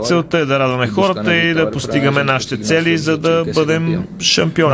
[0.03, 4.73] Целта е да радваме хората и да постигаме нашите цели, за да бъдем шампиони.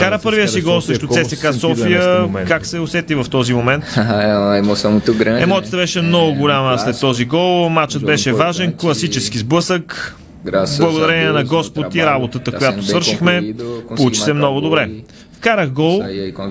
[0.00, 2.00] Кара първия си гол срещу ЦСКА София.
[2.48, 3.84] Как се усети в този момент?
[5.42, 7.68] Емоцията беше много голяма след този гол.
[7.68, 10.16] Матчът беше важен, класически сблъсък.
[10.78, 13.54] Благодарение на Господ и работата, която свършихме,
[13.96, 14.90] получи се много добре.
[15.42, 16.02] Вкарах гол,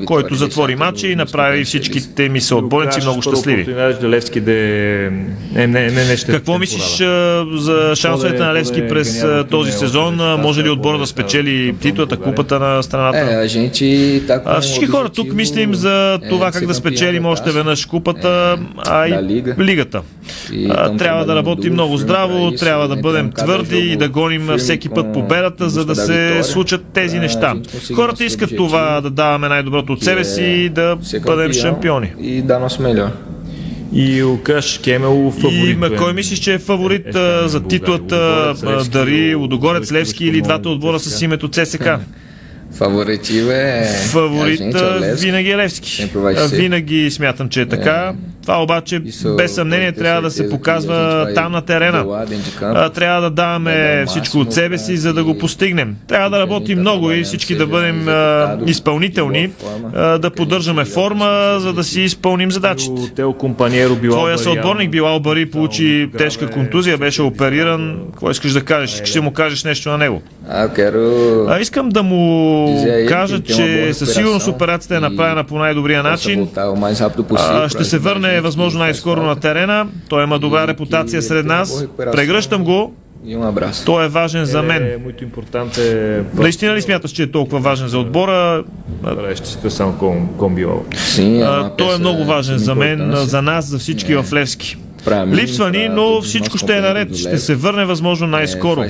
[0.06, 3.76] който затвори матча и направи всичките ми съотборници много щастливи.
[6.28, 6.98] Какво мислиш
[7.54, 10.16] за шансовете на Левски през този сезон?
[10.42, 13.48] Може ли отбора да спечели титлата, купата на страната?
[14.62, 20.02] Всички хора тук мислим за това как да спечелим още веднъж купата, а и лигата.
[20.98, 25.70] Трябва да работим много здраво, трябва да бъдем твърди и да гоним всеки път победата,
[25.70, 27.56] за да се случат тези неща.
[27.96, 32.14] Хората искат това да даваме най-доброто от себе си и да бъдем шампиони.
[32.22, 33.10] И да нас melhor.
[33.94, 35.78] И Лукаш Кемел фаворит.
[35.94, 38.54] И кой мислиш, че е фаворит а, за титлата?
[38.92, 41.90] Дари Лудогорец, Левски или двата отбора с името ЦСК?
[42.74, 43.84] Фаворитив е...
[44.12, 44.76] Фаворит
[45.20, 46.10] винаги е Левски.
[46.52, 48.14] Винаги смятам, че е така.
[48.52, 49.02] Това обаче
[49.38, 52.26] без съмнение трябва да се показва там на терена.
[52.94, 55.96] Трябва да даваме всичко от себе си, за да го постигнем.
[56.08, 58.08] Трябва да работим много и всички да бъдем
[58.68, 59.50] изпълнителни,
[59.94, 63.02] да поддържаме форма, за да си изпълним задачите.
[64.10, 67.98] Твоя съотборник Билал Бари получи тежка контузия, беше опериран.
[68.12, 69.04] Какво искаш да кажеш?
[69.04, 70.22] Ще му кажеш нещо на него.
[71.50, 76.48] А, искам да му кажа, че със сигурност операцията е направена по най-добрия начин.
[77.36, 79.88] А, ще се върне е възможно най-скоро на терена.
[80.10, 81.86] Той има добра репутация сред нас.
[81.98, 82.94] Прегръщам го.
[83.86, 84.84] Той е важен за мен.
[84.84, 88.64] Е Наистина ли смяташ, че е толкова важен за отбора?
[91.78, 94.78] Той е много важен за мен, за нас, за всички в Левски.
[95.28, 97.16] Липсва ни, но всичко ще е наред.
[97.16, 98.84] Ще се върне възможно най-скоро.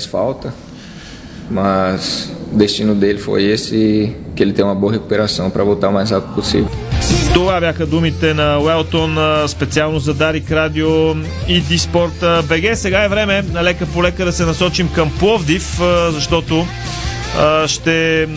[1.53, 5.93] Mas o destino dele foi esse que ele tenha uma boa recuperação para voltar o
[5.93, 6.69] mais rápido possível.
[7.33, 11.15] Това бяха думите на Уелтон специално за Дарик Радио
[11.47, 12.77] и Диспорт БГ.
[12.77, 16.67] Сега е време на лека по лека да се насочим към Пловдив, защото
[17.67, 18.27] ще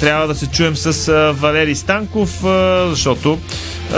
[0.00, 2.44] трябва да се чуем с Валери Станков,
[2.88, 3.38] защото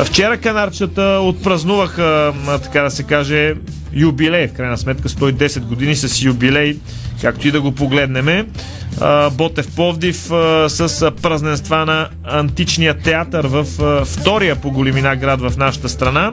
[0.04, 3.54] вчера канарчета отпразнуваха, така да се каже,
[3.92, 6.76] юбилей, в крайна сметка 110 години с юбилей,
[7.22, 8.46] както и да го погледнеме.
[9.32, 10.16] Ботев Пловдив
[10.68, 13.64] с празненства на античния театър в
[14.04, 16.32] втория по големина град в нашата страна.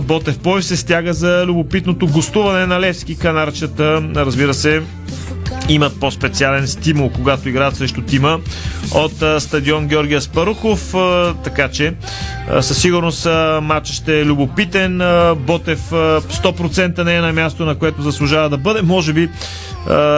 [0.00, 4.02] Ботев Пловдив се стяга за любопитното гостуване на Левски канарчета.
[4.16, 4.82] Разбира се,
[5.68, 8.40] имат по-специален стимул, когато играят срещу тима
[8.94, 10.94] от стадион Георгия Спарухов,
[11.44, 11.94] така че
[12.60, 13.26] със сигурност
[13.62, 14.98] матчът ще е любопитен.
[15.36, 18.82] Ботев а, 100% не е на място, на което заслужава да бъде.
[18.82, 19.28] Може би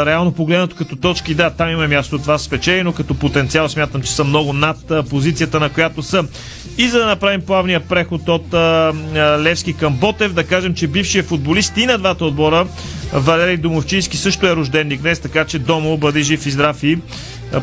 [0.07, 4.03] реално погледнато като точки, да, там има място от това спечели, но като потенциал смятам,
[4.03, 6.25] че са много над позицията, на която са.
[6.79, 8.55] И за да направим плавния преход от
[9.43, 12.67] Левски към Ботев, да кажем, че бившия футболист и на двата отбора
[13.13, 16.99] Валерий Домовчийски също е рожденник днес, така че Домо бъде жив и здрав и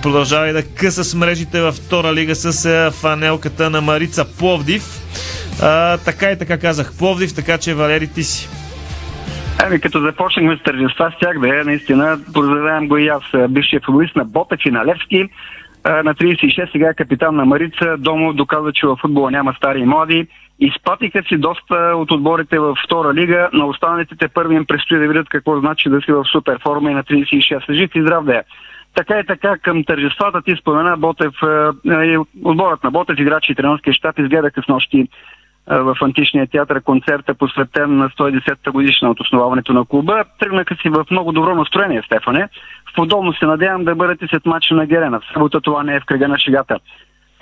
[0.02, 4.84] продължава да къса с мрежите във втора лига с фанелката на Марица Пловдив.
[5.62, 8.50] А, така и така казах Пловдив, така че Валери ти си.
[9.66, 13.82] Ами, като започнахме с тържества с тях да е, наистина, поздравявам го и аз, бившия
[13.86, 15.30] футболист на Ботев и на Левски.
[15.86, 17.96] На 36 сега е капитан на Марица.
[17.98, 20.28] Домо доказва, че в футбола няма стари и млади.
[20.60, 23.50] Изпатиха си доста от отборите във втора лига.
[23.54, 26.92] На останалите те първи им предстои да видят какво значи да си в супер форма
[26.92, 27.74] и на 36.
[27.74, 28.44] Жив и здрав да е.
[28.96, 33.94] Така и така към тържествата ти спомена Ботев, е, отборът на Ботев, играчи и тренерския
[33.94, 35.08] щаб изгледаха с нощи
[35.68, 40.24] в Античния театър концерта, посветен на 110-та годишна от основаването на клуба.
[40.40, 42.50] Тръгнаха си в много добро настроение, Стефане.
[42.92, 45.20] В подобно се надявам да бъдете след мача на Герена.
[45.20, 46.80] В събота това не е в кръга на шегата.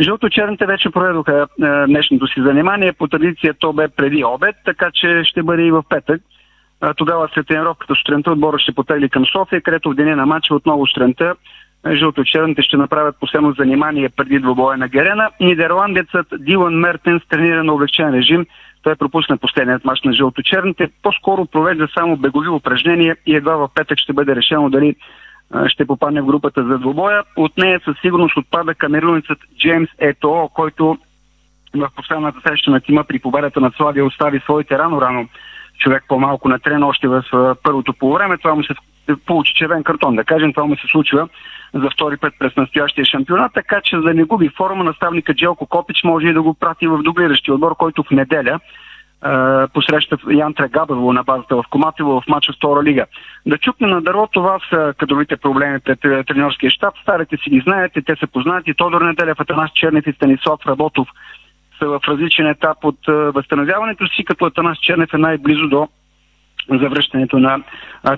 [0.01, 2.93] Жълто-черните вече проведоха е, днешното си занимание.
[2.93, 6.21] По традиция то бе преди обед, така че ще бъде и в петък.
[6.83, 10.55] Е, тогава след тренировката сутринта отбора ще потегли към София, където в деня на матча
[10.55, 11.35] отново сутринта
[11.89, 15.29] жълто-черните ще направят последно занимание преди двобоя на Герена.
[15.39, 18.45] Нидерландецът Дилан Мертенс тренира на облегчен режим.
[18.83, 20.89] Той пропусна последният мач на жълто-черните.
[21.03, 24.95] По-скоро провежда само бегови упражнения и едва в петък ще бъде решено дали
[25.67, 27.23] ще попадне в групата за двобоя.
[27.35, 30.97] От нея със сигурност отпада камерунецът Джеймс Ето, който
[31.75, 35.27] в последната среща на тима при победата на Славия остави своите рано-рано
[35.77, 37.23] човек по-малко на трен още в
[37.63, 38.37] първото полувреме.
[38.37, 38.73] Това му се
[39.25, 40.53] получи червен картон, да кажем.
[40.53, 41.27] Това му се случва
[41.73, 45.65] за втори път през настоящия шампионат, така че за да не губи форма наставника Джелко
[45.65, 48.59] Копич може и да го прати в дублиращия отбор, който в неделя
[49.73, 53.05] посреща Янтре Габево на базата в Коматево в матча Втора лига.
[53.45, 56.93] Да чукне на дърво, това са кадровите проблеми пред тренерския щаб.
[57.01, 58.73] Старите си ги знаете, те са познати.
[58.73, 61.07] Тодор Неделев, Атанас Чернев и Станислав Работов
[61.79, 65.87] са в различен етап от възстановяването си, като Атанас Чернев е най-близо до
[66.69, 67.59] завръщането на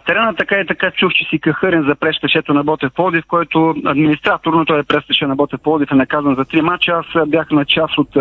[0.06, 0.36] терена.
[0.36, 4.66] Така и така чух, че си кахърен за прескашето на Ботев Плодив, който администратор на
[4.66, 6.92] този прескаше на Ботев Плодив е наказан за три мача.
[6.92, 8.18] Аз бях на част от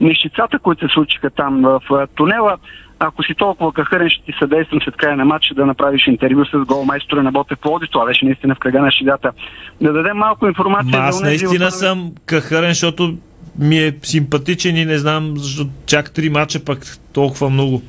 [0.00, 2.56] нещицата, които се случиха там в тунела.
[2.98, 6.58] Ако си толкова кахърен, ще ти съдействам след края на матча да направиш интервю с
[6.66, 7.88] голмайстора на Ботев Плодив.
[7.90, 9.32] Това беше наистина в кръга на шидата.
[9.80, 11.00] Да дадем малко информация.
[11.00, 13.14] Ма аз за унези наистина от- съм кахарен, защото
[13.58, 16.78] ми е симпатичен и не знам защо чак три мача пък
[17.14, 17.82] толкова много.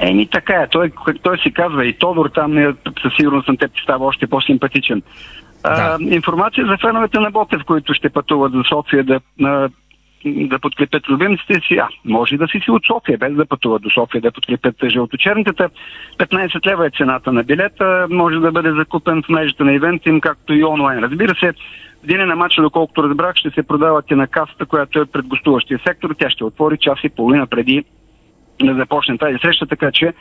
[0.00, 0.68] Еми така е.
[0.68, 0.92] Той,
[1.22, 5.02] той си казва и Тодор там е, със сигурност на теб ти става още по-симпатичен.
[5.64, 9.68] А, информация за феновете на Ботев, които ще пътуват за София да, на,
[10.24, 11.74] да подкрепят любимците си.
[11.74, 14.76] А, може и да си си от София, без да пътуват до София да подкрепят
[14.88, 15.52] жълточерните.
[16.18, 18.06] 15 лева е цената на билета.
[18.10, 20.98] Може да бъде закупен в мрежата на ивент им, както и онлайн.
[20.98, 21.52] Разбира се,
[22.02, 25.26] в деня на матча, доколкото разбрах, ще се продават и на касата, която е пред
[25.26, 26.14] гостуващия сектор.
[26.18, 27.84] Тя ще отвори час и половина преди
[28.66, 30.12] да започне тази среща, така че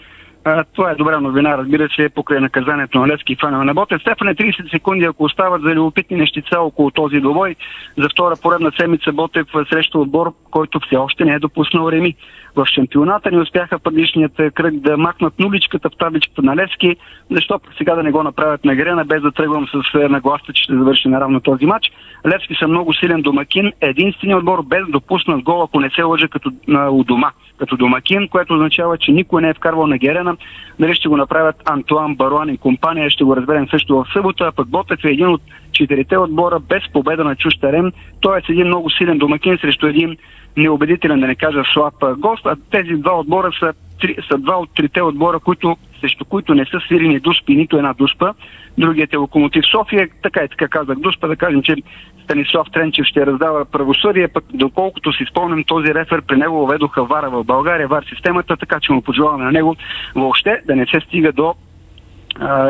[0.43, 4.01] а, това е добра новина, разбира се, покрай наказанието на Левски и фанове на Ботев.
[4.01, 7.55] Стефане 30 секунди, ако остават за любопитни нещица около този двобой,
[7.97, 12.15] за втора поредна седмица Ботев среща отбор, който все още не е допуснал Реми.
[12.59, 16.95] В шампионата не успяха предишният кръг да махнат нуличката в табличката на Левски.
[17.31, 20.63] Защо сега да не го направят на Грена, без да тръгвам с е, нагласта, че
[20.63, 21.91] ще завърши наравно този матч.
[22.27, 23.71] Левски са много силен домакин.
[23.81, 28.27] Единственият отбор без допуснат гол, ако не се лъжа като на, у дома, като домакин,
[28.27, 30.37] което означава, че никой не е вкарвал на Герена.
[30.79, 34.43] Дали ще го направят Антуан Баруан и компания, ще го разберем също в събота.
[34.43, 35.41] А пък Ботев е един от
[35.71, 37.91] четирите отбора без победа на чущ терен.
[38.25, 40.17] Е един много силен домакин срещу един
[40.57, 42.45] неубедителен, да не кажа слаб гост.
[42.45, 46.65] А тези два отбора са, три, са два от трите отбора, които, срещу които не
[46.65, 48.33] са свирени дуспи, нито една дуспа.
[48.77, 50.09] Другият е Локомотив София.
[50.23, 51.75] Така и така казах дуспа, да кажем, че
[52.23, 57.29] Станислав Тренчев ще раздава правосъдие, пък доколкото си спомням, този рефер при него въведоха вара
[57.29, 59.75] в България, вар системата, така че му пожелаваме на него
[60.15, 61.55] въобще да не се стига до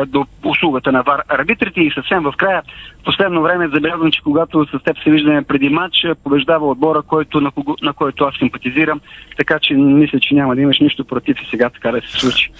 [0.06, 2.62] до услугата на ВАР арбитрите и съвсем в края,
[3.00, 7.40] в последно време забелязвам, че когато с теб се виждаме преди матч, побеждава отбора, който,
[7.40, 9.00] на, кого, на който аз симпатизирам,
[9.36, 12.50] така че мисля, че няма да имаш нищо против и сега така да се случи.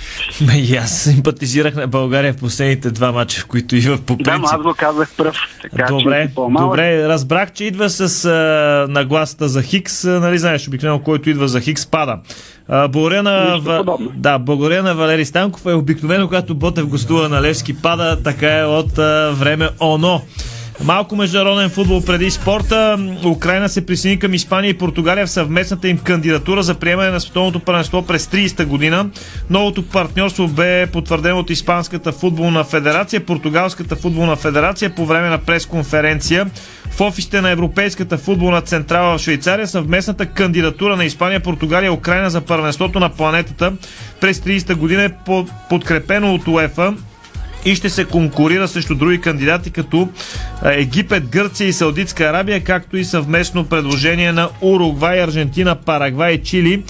[0.47, 4.25] Ме, и аз симпатизирах на България в последните два мача, в които идва по принцип.
[4.25, 5.37] Да, но аз го казах пръв.
[5.63, 11.03] Така, Добре, че добре, разбрах, че идва с а, нагласата за Хикс, нали знаеш, обикновено
[11.03, 12.19] който идва за Хикс пада.
[12.89, 13.61] Благодаря на,
[14.17, 18.65] да, благодаря на Валери Станков е обикновено, когато Ботев гостува на Левски пада, така е
[18.65, 20.23] от а, време ОНО.
[20.85, 22.99] Малко международен футбол преди спорта.
[23.27, 27.61] Украина се присъедини към Испания и Португалия в съвместната им кандидатура за приемане на световното
[27.61, 29.11] първенство през 30-та година.
[29.51, 36.51] Новото партньорство бе потвърдено от Испанската футболна федерация, Португалската футболна федерация по време на пресконференция
[36.91, 39.67] в офисите на Европейската футболна централа в Швейцария.
[39.67, 43.73] Съвместната кандидатура на Испания, Португалия и Украина за първенството на планетата
[44.21, 46.95] през 30-та година е по- подкрепено от УЕФА
[47.65, 50.09] и ще се конкурира срещу други кандидати като
[50.65, 56.83] Египет, Гърция и Саудитска Арабия, както и съвместно предложение на Уругвай, Аржентина, Парагвай и Чили.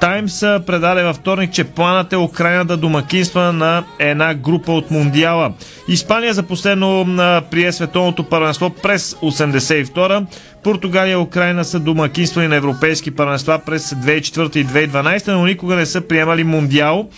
[0.00, 5.52] Таймс предаде във вторник, че планът е Украина да домакинства на една група от Мундиала.
[5.88, 7.06] Испания за последно
[7.50, 10.26] прие световното първенство през 82
[10.64, 15.86] Португалия и Украина са домакинствани на европейски първенства през 2004 и 2012, но никога не
[15.86, 17.08] са приемали Мундиал.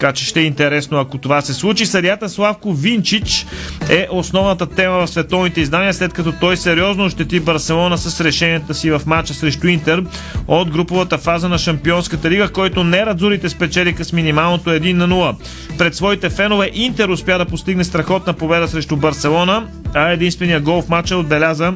[0.00, 1.86] Така че ще е интересно, ако това се случи.
[1.86, 3.46] Съдята Славко Винчич
[3.90, 8.90] е основната тема в световните издания, след като той сериозно ощети Барселона с решенията си
[8.90, 10.02] в матча срещу Интер
[10.48, 15.34] от груповата фаза на Шампионската лига, който не Радзурите спечелиха с минималното 1 на 0.
[15.78, 20.88] Пред своите фенове Интер успя да постигне страхотна победа срещу Барселона, а единствения гол в
[20.88, 21.74] матча отбеляза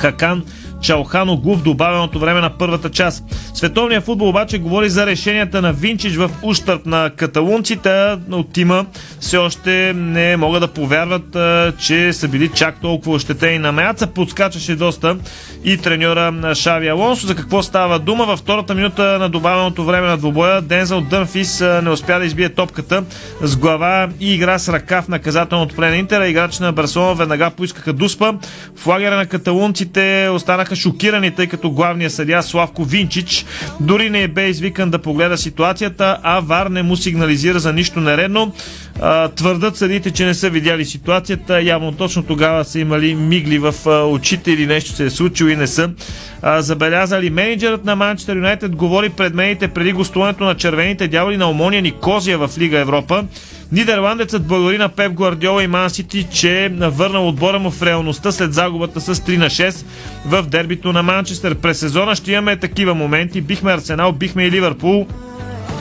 [0.00, 0.44] Хакан
[0.82, 3.24] Чалхано Гу в добавеното време на първата част.
[3.54, 8.86] Световният футбол обаче говори за решенията на Винчич в ущърп на каталунците, от тима
[9.20, 11.36] все още не могат да повярват,
[11.78, 14.06] че са били чак толкова ощетени на меяца.
[14.06, 15.16] Подскачаше доста
[15.64, 17.26] и треньора Шави Алонсо.
[17.26, 18.24] За какво става дума?
[18.24, 23.04] Във втората минута на добавеното време на двобоя Дензел Дънфис не успя да избие топката
[23.42, 26.28] с глава и игра с ръка в наказателното поле на Интера.
[26.28, 28.32] Играч на Барселона веднага поискаха дуспа.
[28.76, 33.46] В лагера на каталунците останаха бяха шокирани, тъй като главният съдя Славко Винчич
[33.80, 38.52] дори не бе извикан да погледа ситуацията, а Вар не му сигнализира за нищо нередно.
[39.36, 41.62] Твърдат съдите, че не са видяли ситуацията.
[41.62, 43.74] Явно точно тогава са имали мигли в
[44.10, 45.90] очите или нещо се е случило и не са
[46.58, 47.30] забелязали.
[47.30, 52.38] Менеджерът на Манчестър Юнайтед говори пред медиите преди гостуването на червените дяволи на Омония Никозия
[52.38, 53.24] в Лига Европа.
[53.72, 58.54] Нидерландецът благодари на Пеп Гвардиола и Ман Сити, че върнал отбора му в реалността след
[58.54, 59.86] загубата с 3 на 6
[60.26, 61.54] в дербито на Манчестър.
[61.54, 63.40] През сезона ще имаме такива моменти.
[63.40, 65.06] Бихме Арсенал, бихме и Ливърпул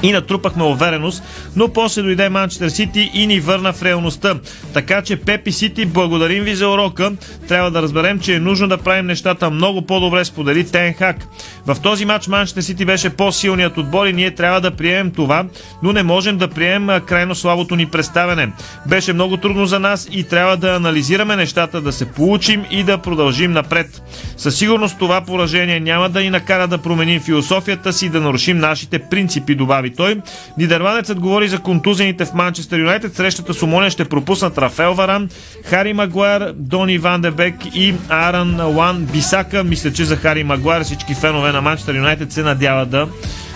[0.03, 1.23] и натрупахме увереност,
[1.55, 4.35] но после дойде Манчестър Сити и ни върна в реалността.
[4.73, 7.11] Така че Пепи Сити, благодарим ви за урока.
[7.47, 11.27] Трябва да разберем, че е нужно да правим нещата много по-добре, сподели Тенхак.
[11.65, 15.45] В този матч Манчестър Сити беше по-силният отбор и ние трябва да приемем това,
[15.83, 18.51] но не можем да приемем крайно слабото ни представене.
[18.87, 22.97] Беше много трудно за нас и трябва да анализираме нещата, да се получим и да
[22.97, 24.01] продължим напред.
[24.37, 28.57] Със сигурност това поражение няма да ни накара да променим философията си и да нарушим
[28.57, 30.21] нашите принципи, добави той.
[30.57, 33.15] Нидерландецът говори за контузените в Манчестър Юнайтед.
[33.15, 35.29] Срещата с Омония ще пропуснат Рафел Варан,
[35.65, 39.63] Хари Магуар, Дони Ван Дебек и Аран Лан Бисака.
[39.63, 43.07] Мисля, че за Хари Магуар всички фенове на Манчестър Юнайтед се надяват да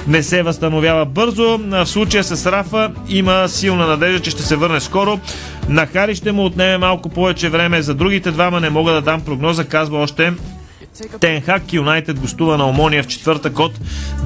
[0.07, 1.57] не се възстановява бързо.
[1.57, 5.19] В случая с Рафа има силна надежда, че ще се върне скоро.
[5.69, 7.81] На Хари ще му отнеме малко повече време.
[7.81, 10.33] За другите двама не мога да дам прогноза, казва още
[11.19, 13.79] Тенхак Юнайтед гостува на Омония в четвъртък от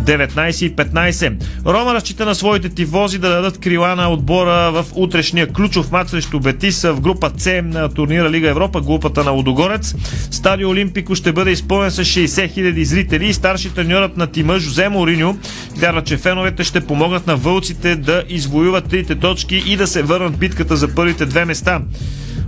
[0.06, 1.34] 19.15.
[1.66, 6.40] Рома разчита на своите тивози да дадат крила на отбора в утрешния ключов матч срещу
[6.40, 9.96] Бетис в група С на турнира Лига Европа, групата на Лудогорец.
[10.32, 14.90] Стадио Олимпико ще бъде изпълнен с 60 000 зрители и старши треньорът на тима Жозе
[14.90, 15.38] Мориньо
[15.76, 20.38] вярва, че феновете ще помогнат на вълците да извоюват трите точки и да се върнат
[20.38, 21.82] битката за първите две места.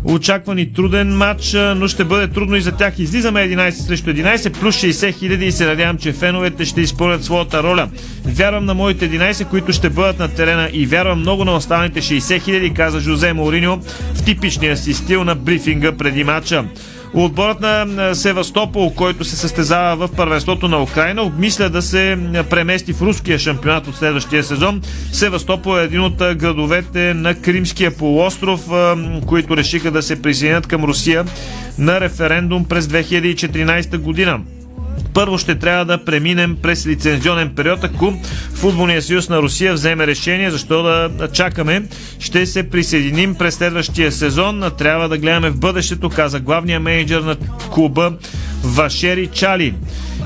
[0.03, 2.99] Очаква ни труден матч, но ще бъде трудно и за тях.
[2.99, 7.63] Излизаме 11 срещу 11 плюс 60 хиляди и се надявам, че феновете ще изпълнят своята
[7.63, 7.89] роля.
[8.25, 12.41] Вярвам на моите 11, които ще бъдат на терена и вярвам много на останалите 60
[12.41, 13.79] хиляди, каза Жозе Мауриньо
[14.13, 16.65] в типичния си стил на брифинга преди матча.
[17.13, 22.17] Отборът на Севастопол, който се състезава в първенството на Украина, обмисля да се
[22.49, 24.81] премести в руския шампионат от следващия сезон.
[25.11, 28.69] Севастопол е един от градовете на Кримския полуостров,
[29.25, 31.25] които решиха да се присъединят към Русия
[31.77, 34.39] на референдум през 2014 година.
[35.13, 38.13] Първо ще трябва да преминем през лицензионен период, ако
[38.53, 41.83] Футболния съюз на Русия вземе решение, защо да чакаме.
[42.19, 44.63] Ще се присъединим през следващия сезон.
[44.77, 47.35] Трябва да гледаме в бъдещето, каза главният менеджер на
[47.71, 48.13] клуба
[48.63, 49.73] Вашери Чали.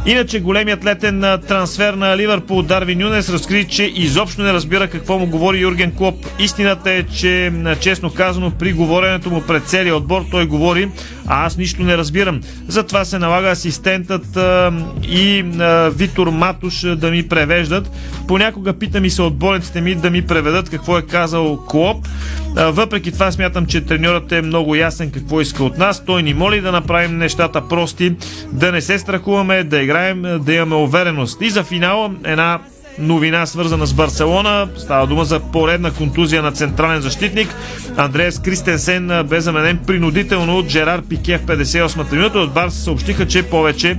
[0.06, 5.26] Иначе големият летен трансфер на Ливърпул Дарвин Юнес разкри, че изобщо не разбира какво му
[5.26, 6.16] говори Юрген Клоп.
[6.40, 10.90] Истината е, че честно казано при говоренето му пред целия отбор той говори,
[11.28, 12.42] а аз нищо не разбирам.
[12.68, 14.74] Затова се налага асистентът а,
[15.04, 17.92] и а, Витор Матуш да ми превеждат.
[18.28, 22.08] Понякога питам и се отборниците ми да ми преведат какво е казал Клоп.
[22.56, 26.06] А, въпреки това смятам, че треньорът е много ясен какво иска от нас.
[26.06, 28.16] Той ни моли да направим нещата прости,
[28.52, 31.42] да не се страхуваме, да играем, да имаме увереност.
[31.42, 32.60] И за финал една
[33.00, 34.70] новина свързана с Барселона.
[34.78, 37.56] Става дума за поредна контузия на централен защитник.
[37.98, 42.40] Андреас Кристенсен бе заменен принудително от Жерар Пике в 58-та минута.
[42.40, 43.98] От Барса съобщиха, че повече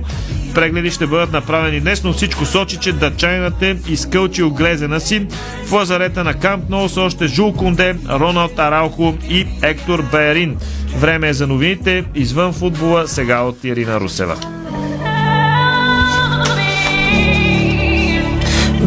[0.55, 5.27] прегледи ще бъдат направени днес, но всичко сочи, че датчанинът е изкълчил глезена си.
[5.65, 10.57] В лазарета на Камп Ноу още Жул Кунде, Роналд Араухо и Ектор Баерин.
[10.95, 14.56] Време е за новините извън футбола, сега от Ирина Русева.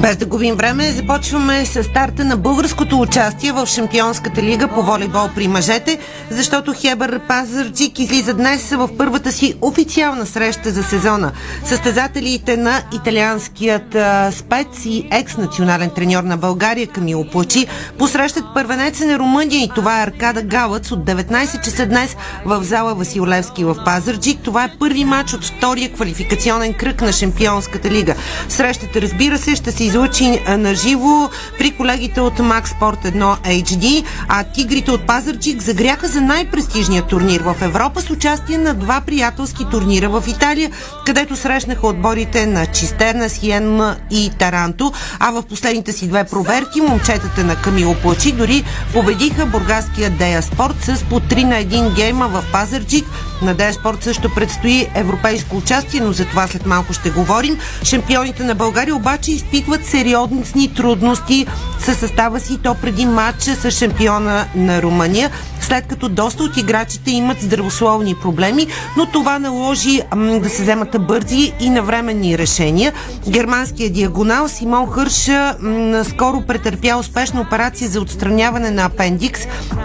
[0.03, 5.29] Без да губим време, започваме с старта на българското участие в Шампионската лига по волейбол
[5.35, 5.99] при мъжете,
[6.31, 11.33] защото Хебър Пазарджик излиза днес в първата си официална среща за сезона.
[11.65, 13.97] Състезателите на италианският
[14.35, 17.67] спец и екс-национален треньор на България Камило Плачи
[17.99, 22.95] посрещат първенеца на Румъния и това е Аркада Галъц от 19 часа днес в зала
[22.95, 24.41] Васил Левски в Пазарджик.
[24.45, 28.15] Това е първи матч от втория квалификационен кръг на Шампионската лига.
[28.49, 34.05] Срещата, разбира се, ще се излъчи на живо при колегите от Max Sport 1 HD,
[34.29, 39.65] а тигрите от Пазарчик загряха за най-престижния турнир в Европа с участие на два приятелски
[39.71, 40.71] турнира в Италия,
[41.07, 47.45] където срещнаха отборите на Чистерна, Сиен и Таранто, а в последните си две проверки момчетата
[47.45, 52.45] на Камило Плачи дори победиха бургаския Дея Спорт с по 3 на 1 гейма в
[52.53, 53.07] Пазарджик.
[53.43, 57.59] На Дея Спорт също предстои европейско участие, но за това след малко ще говорим.
[57.85, 61.47] Шампионите на България обаче изпитват изпитват сериозни трудности
[61.79, 65.31] със състава си, то преди матча с шампиона на Румъния.
[65.61, 68.67] след като доста от играчите имат здравословни проблеми,
[68.97, 72.93] но това наложи м, да се вземат бързи и навременни решения.
[73.29, 75.29] Германският диагонал Симон Хърш
[75.61, 79.41] м, скоро претърпя успешна операция за отстраняване на апендикс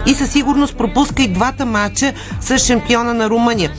[0.06, 3.70] и със сигурност пропуска и двата матча с шампиона на Румъния.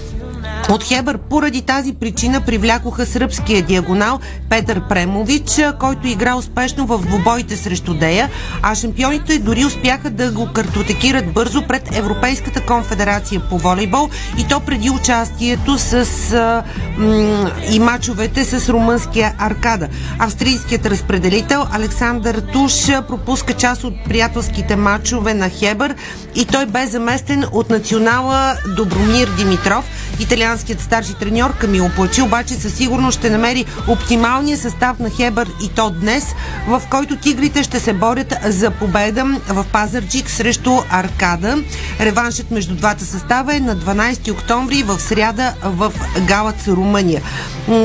[0.69, 7.57] От Хебър поради тази причина привлякоха сръбския диагонал Петър Премович, който игра успешно в двубоите
[7.57, 8.29] срещу Дея,
[8.61, 14.59] а шампионите дори успяха да го картотекират бързо пред Европейската конфедерация по волейбол и то
[14.59, 15.93] преди участието с
[16.33, 16.63] а,
[16.97, 19.87] м- и мачовете с румънския Аркада.
[20.19, 25.95] Австрийският разпределител Александър Туш пропуска част от приятелските мачове на Хебър
[26.35, 29.85] и той бе заместен от национала Добромир Димитров.
[30.19, 35.69] Италианският старши треньор Камило Плачи обаче със сигурност ще намери оптималния състав на Хебър и
[35.69, 36.25] то днес,
[36.67, 41.57] в който тигрите ще се борят за победа в Пазарджик срещу Аркада.
[41.99, 45.93] Реваншът между двата състава е на 12 октомври в сряда в
[46.27, 47.21] Галац, Румъния.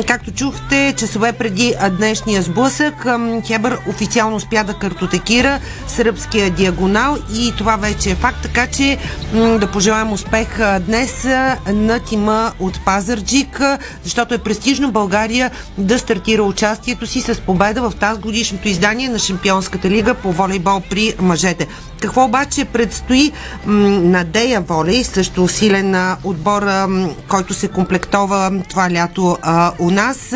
[0.07, 3.07] Както чухте, часове преди днешния сблъсък,
[3.47, 8.99] Хебър официално успя да картотекира сръбския диагонал и това вече е факт, така че
[9.35, 11.25] да пожелаем успех днес
[11.67, 13.61] на тима от Пазарджик,
[14.05, 19.19] защото е престижно България да стартира участието си с победа в тази годишното издание на
[19.19, 21.67] Шампионската лига по волейбол при мъжете.
[22.01, 23.33] Какво обаче предстои
[23.67, 29.39] м, на Дея Волей, също силен а, отбор, а, м, който се комплектова това лято
[29.43, 30.35] а, у нас.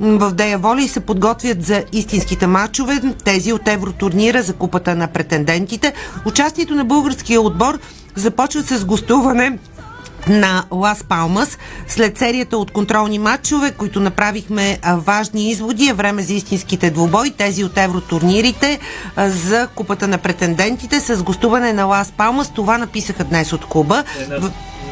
[0.00, 5.92] В Дея Волей се подготвят за истинските матчове, тези от евротурнира за купата на претендентите.
[6.26, 7.78] Участието на българския отбор
[8.16, 9.58] започва с гостуване
[10.28, 11.58] на Лас Палмас.
[11.88, 17.64] След серията от контролни матчове, които направихме важни изводи, е време за истинските двубой, тези
[17.64, 18.78] от евротурнирите
[19.18, 22.50] за купата на претендентите с гостуване на Лас Палмас.
[22.50, 24.04] Това написаха днес от клуба.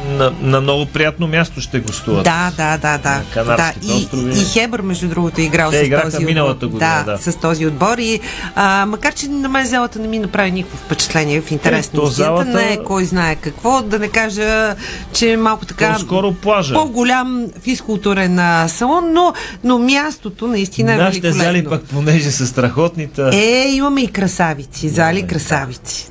[0.07, 2.23] На, на много приятно място ще гостуват.
[2.23, 3.09] Да, да, да, да.
[3.09, 3.93] На Канарските да.
[3.93, 4.31] И, острови.
[4.31, 7.31] и Хебър, между другото, е играл Те с играха този миналата година, да, да.
[7.31, 7.97] с този отбор.
[7.97, 8.19] И,
[8.55, 12.03] а, макар, че на мен залата не ми направи никакво впечатление в интерес Е, на
[12.03, 12.11] истината.
[12.13, 13.81] залата- Не е кой знае какво.
[13.81, 14.75] Да не кажа,
[15.13, 15.93] че е малко така...
[15.93, 16.73] По-скоро плажа.
[16.73, 19.33] По-голям физкултурен салон, но,
[19.63, 21.43] но мястото наистина е Нашите великолепно.
[21.45, 23.21] зали пък, понеже са страхотните.
[23.33, 26.09] Е, имаме и красавици, зали красавици.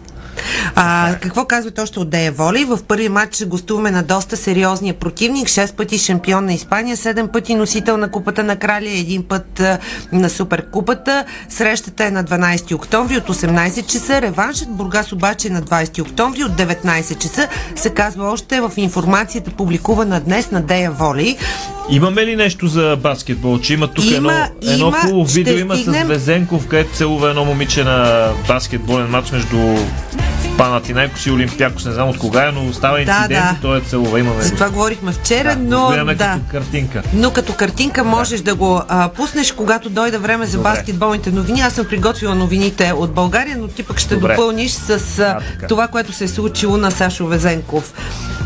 [0.74, 2.64] А, какво казват още от Дея Волей?
[2.64, 5.48] В първи матч гостуваме на доста сериозния противник.
[5.48, 9.78] 6 пъти шампион на Испания, 7 пъти носител на Купата на Краля, един път а,
[10.12, 11.24] на Суперкупата.
[11.48, 14.22] Срещата е на 12 октомври от 18 часа.
[14.22, 17.48] Реваншът Бургас обаче е на 20 октомври от 19 часа.
[17.76, 21.36] Се казва още в информацията, публикувана днес на Дея Волей.
[21.90, 23.58] Имаме ли нещо за баскетбол?
[23.58, 26.06] Че има тук Има, едно, едно има, хубаво видео има стигнем.
[26.06, 29.56] с Везенков, където целува едно момиче на баскетболен матч между
[30.62, 31.84] Панатинайкос и Олимпиакос.
[31.84, 33.56] Не знам от кога е, но става Да, инцидент да.
[33.58, 34.20] и той е целува.
[34.20, 34.54] Имаме За го.
[34.54, 36.16] това говорихме вчера, Да, но да.
[36.16, 37.02] като картинка.
[37.14, 40.70] Но като картинка можеш да го а, пуснеш, когато дойде време за Добре.
[40.70, 41.60] баскетболните новини.
[41.60, 44.28] Аз съм приготвила новините от България, но ти пък ще Добре.
[44.28, 44.98] допълниш с а,
[45.52, 45.66] така.
[45.66, 47.92] това, което се е случило на Сашо Везенков.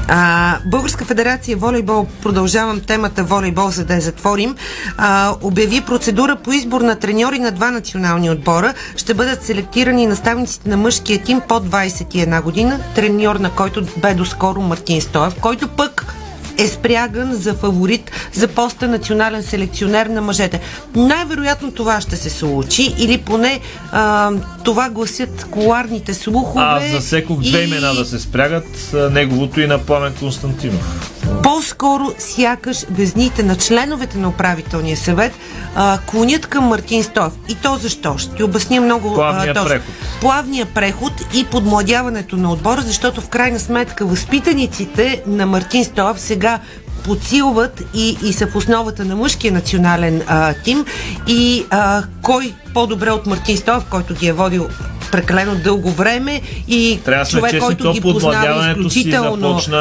[0.09, 4.57] А, Българска федерация волейбол, продължавам темата волейбол, за да я затворим,
[4.99, 8.75] а, обяви процедура по избор на треньори на два национални отбора.
[8.97, 14.61] Ще бъдат селектирани наставниците на мъжкия тим под 21 година, треньор на който бе доскоро
[14.61, 16.16] Мартин Стоев, който пък
[16.59, 20.61] е спряган за фаворит за поста национален селекционер на мъжете.
[20.97, 23.61] Най-вероятно това ще се случи или поне
[23.93, 24.31] а,
[24.65, 26.65] това гласят коларните слухове.
[26.65, 31.16] Аз засекох две и имена да се спрягат, неговото и на Пламен Константинов.
[31.43, 35.33] По-скоро сякаш везните на членовете на управителния съвет
[35.75, 37.33] а, клонят към Мартин Стоев.
[37.49, 38.19] И то защо?
[38.19, 39.69] Ще ти обясня много Плавния точно.
[39.69, 39.95] преход.
[40.21, 46.61] Плавния преход и подмладяването на отбора, защото в крайна сметка възпитаниците на Мартин Стоев сега
[47.07, 50.85] подсилват и, и са в основата на мъжкия национален а, тим.
[51.27, 54.69] И а, кой по-добре от Мартин Стоев, който ги е водил
[55.13, 59.49] прекалено дълго време и Трябва да човек, честни, който то ги познава подмладяването си изключително.
[59.49, 59.81] започна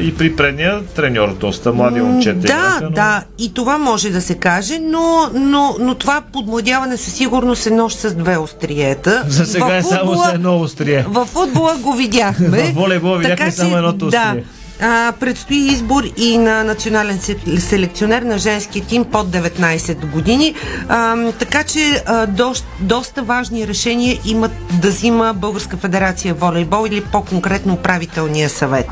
[0.00, 2.38] и при предния треньор, доста млади момчета.
[2.38, 5.02] Да, но- да, и това може да се каже, но,
[5.34, 9.22] но, но това подмладяване със сигурност е нож с две остриета.
[9.26, 11.04] За сега Във е само футбола- за едно острие.
[11.08, 12.48] Във футбола го видяхме.
[12.62, 14.44] Във волейбола видяхме Така само едното Да, острие.
[14.80, 20.54] А, предстои избор и на национален се- селекционер на женския тим под 19 години.
[20.88, 27.00] А, така че а, доста, доста важни решения имат да взима Българска федерация волейбол или
[27.02, 28.86] по-конкретно управителния съвет.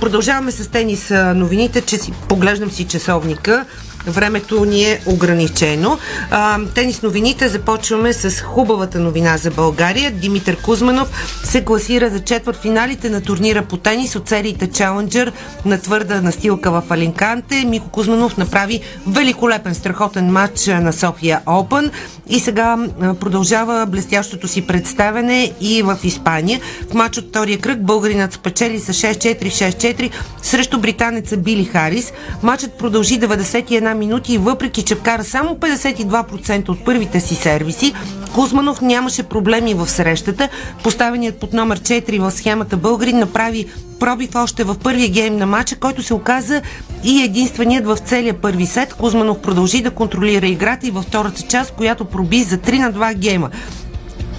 [0.00, 3.64] Продължаваме с тенис новините, че си поглеждам си часовника.
[4.10, 5.98] Времето ни е ограничено.
[6.30, 10.10] А, тенис новините започваме с хубавата новина за България.
[10.10, 11.08] Димитър Кузманов
[11.44, 15.32] се класира за четвърт финалите на турнира по тенис от сериите Challenger
[15.64, 17.64] на твърда настилка в Алинканте.
[17.64, 21.90] Мико Кузманов направи великолепен, страхотен матч на София Open
[22.28, 22.76] и сега
[23.20, 26.60] продължава блестящото си представене и в Испания.
[26.90, 30.10] В матч от втория кръг българинът спечели с 6-4-6-4
[30.42, 32.12] срещу британеца Били Харис.
[32.42, 37.94] Матчът продължи 91 минути и въпреки, че вкара само 52% от първите си сервиси,
[38.34, 40.48] Кузманов нямаше проблеми в срещата.
[40.84, 43.66] Поставеният под номер 4 в схемата българин направи
[44.00, 46.62] пробив още в първия гейм на матча, който се оказа
[47.04, 48.94] и единственият в целия първи сет.
[48.94, 53.14] Кузманов продължи да контролира играта и във втората част, която проби за 3 на 2
[53.14, 53.50] гейма.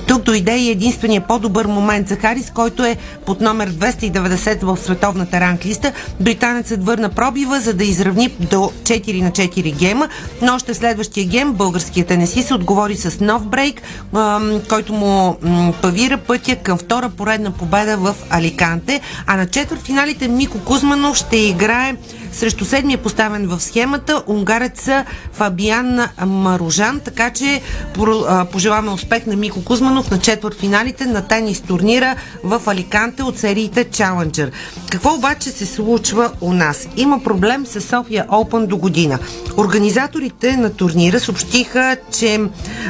[0.07, 5.39] Тук дойде и единствения по-добър момент за Харис, който е под номер 290 в световната
[5.39, 5.91] ранглиста.
[6.19, 10.09] Британецът върна пробива, за да изравни до 4 на 4 гема,
[10.41, 13.81] но още следващия гем българският тенеси се отговори с нов брейк,
[14.69, 15.37] който му
[15.81, 21.37] павира пътя към втора поредна победа в Аликанте, а на четвърт финалите Мико Кузманов ще
[21.37, 21.95] играе
[22.39, 27.61] срещу седмия поставен в схемата унгареца Фабиан Маружан, така че
[28.51, 33.85] пожелаваме успех на Мико Кузманов на четвърт финалите на тенис турнира в Аликанте от сериите
[33.85, 34.51] Challenger.
[34.89, 36.87] Какво обаче се случва у нас?
[36.95, 39.19] Има проблем с София Open до година.
[39.57, 42.39] Организаторите на турнира съобщиха, че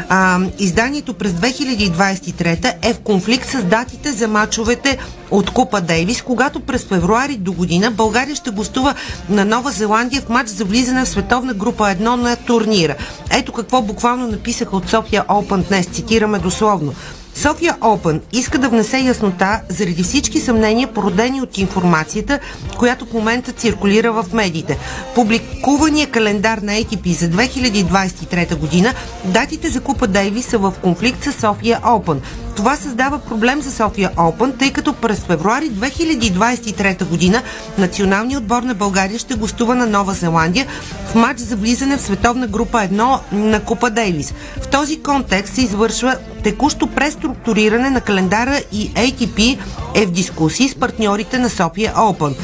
[0.10, 4.97] а, изданието през 2023 е в конфликт с датите за мачовете
[5.32, 8.93] от Купа Дейвис, когато през февруари до година България ще гостува
[9.30, 12.96] на Нова Зеландия в матч за влизане в световна група 1 на турнира.
[13.32, 15.86] Ето какво буквално написаха от София Open днес.
[15.86, 16.94] Цитираме дословно.
[17.36, 22.40] София Open иска да внесе яснота заради всички съмнения, породени от информацията,
[22.78, 24.78] която в момента циркулира в медиите.
[25.16, 28.94] Публикувания календар на ATP за 2023 година,
[29.26, 32.18] датите за Купа Дейви са в конфликт с София Open.
[32.60, 37.41] Това създава проблем за София Open, тъй като през февруари 2023 година
[37.78, 40.68] националният отбор на България ще гостува на Нова Зеландия
[41.12, 44.34] в матч за влизане в световна група 1 на Купа Дейвис.
[44.62, 49.60] В този контекст се извършва текущо преструктуриране на календара и ATP
[49.95, 52.36] е в дискусии с партньорите на София Open.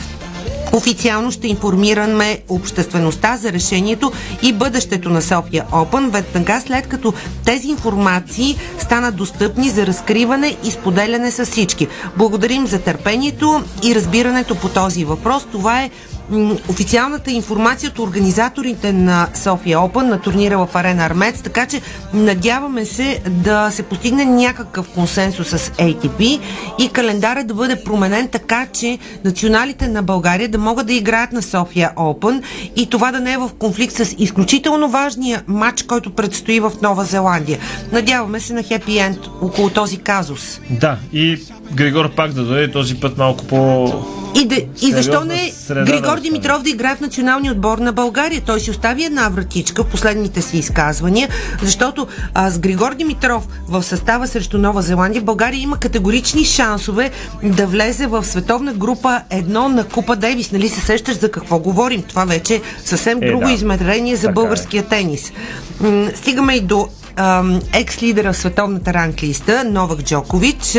[0.76, 4.12] Официално ще информираме обществеността за решението
[4.42, 7.14] и бъдещето на София Open веднага след като
[7.46, 11.88] тези информации станат достъпни за разкриване и споделяне с всички.
[12.18, 15.46] Благодарим за търпението и разбирането по този въпрос.
[15.52, 15.90] Това е
[16.70, 21.82] официалната информация от организаторите на София Open на турнира в Арена Армец, така че
[22.14, 26.40] надяваме се да се постигне някакъв консенсус с ATP
[26.80, 31.42] и календаря да бъде променен така, че националите на България да могат да играят на
[31.42, 32.44] София Open
[32.76, 37.04] и това да не е в конфликт с изключително важния матч, който предстои в Нова
[37.04, 37.60] Зеландия.
[37.92, 40.60] Надяваме се на хепи енд около този казус.
[40.70, 41.40] Да, и
[41.74, 43.94] Григор пак да дойде този път малко по
[44.42, 48.42] и, да, и защо не Григор Димитров да играе в националния отбор на България?
[48.46, 51.30] Той си остави една вратичка в последните си изказвания,
[51.62, 57.12] защото а, с Григор Димитров в състава срещу Нова Зеландия България има категорични шансове
[57.44, 60.52] да влезе в световна група едно на Купа Дейвис.
[60.52, 62.02] Нали се сещаш за какво говорим?
[62.02, 63.52] Това вече е съвсем е, друго да.
[63.52, 64.34] измерение за така е.
[64.34, 64.86] българския е.
[64.86, 65.32] тенис.
[65.80, 66.88] М- стигаме и до
[67.74, 70.78] екс-лидера в световната ранглиста Новак Джокович.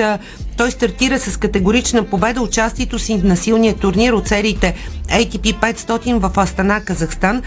[0.57, 4.75] Той стартира с категорична победа участието си на силния турнир от сериите
[5.09, 7.43] ATP 500 в Астана, Казахстан.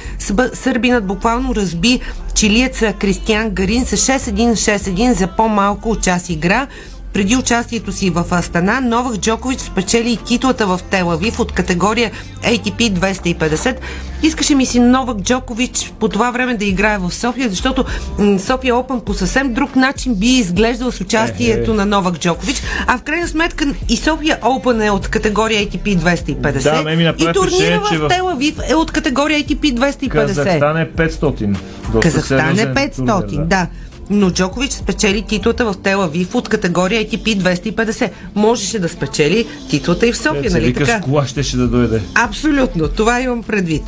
[0.54, 2.00] Сърбинът буквално разби
[2.36, 6.68] чилиеца Кристиан Гарин с 6-1-6-1 за по-малко от час игра.
[7.14, 12.12] Преди участието си в Астана, Новак Джокович спечели титлата в Телавив от категория
[12.44, 13.78] ATP 250.
[14.24, 17.86] Искаше ми си Новак Джокович по това време да играе в София, защото
[18.40, 23.04] София Опен по съвсем друг начин би изглеждал с участието на Новак Джокович, а в
[23.04, 27.80] крайна сметка и София Опен е от категория ATP 250 да, ме ми и турнира
[27.80, 30.10] в, в Телавив е от категория ATP 250.
[30.10, 31.58] Казахстан е 500.
[32.02, 33.46] Казахстан е 500, турнир, да.
[33.46, 33.68] да
[34.10, 38.12] но Джокович спечели титлата в Тела Вив от категория ATP 250.
[38.36, 41.00] Можеше да спечели титлата и в София, е, нали така?
[41.00, 42.02] С кола щеше да дойде.
[42.16, 43.84] Абсолютно, това имам предвид.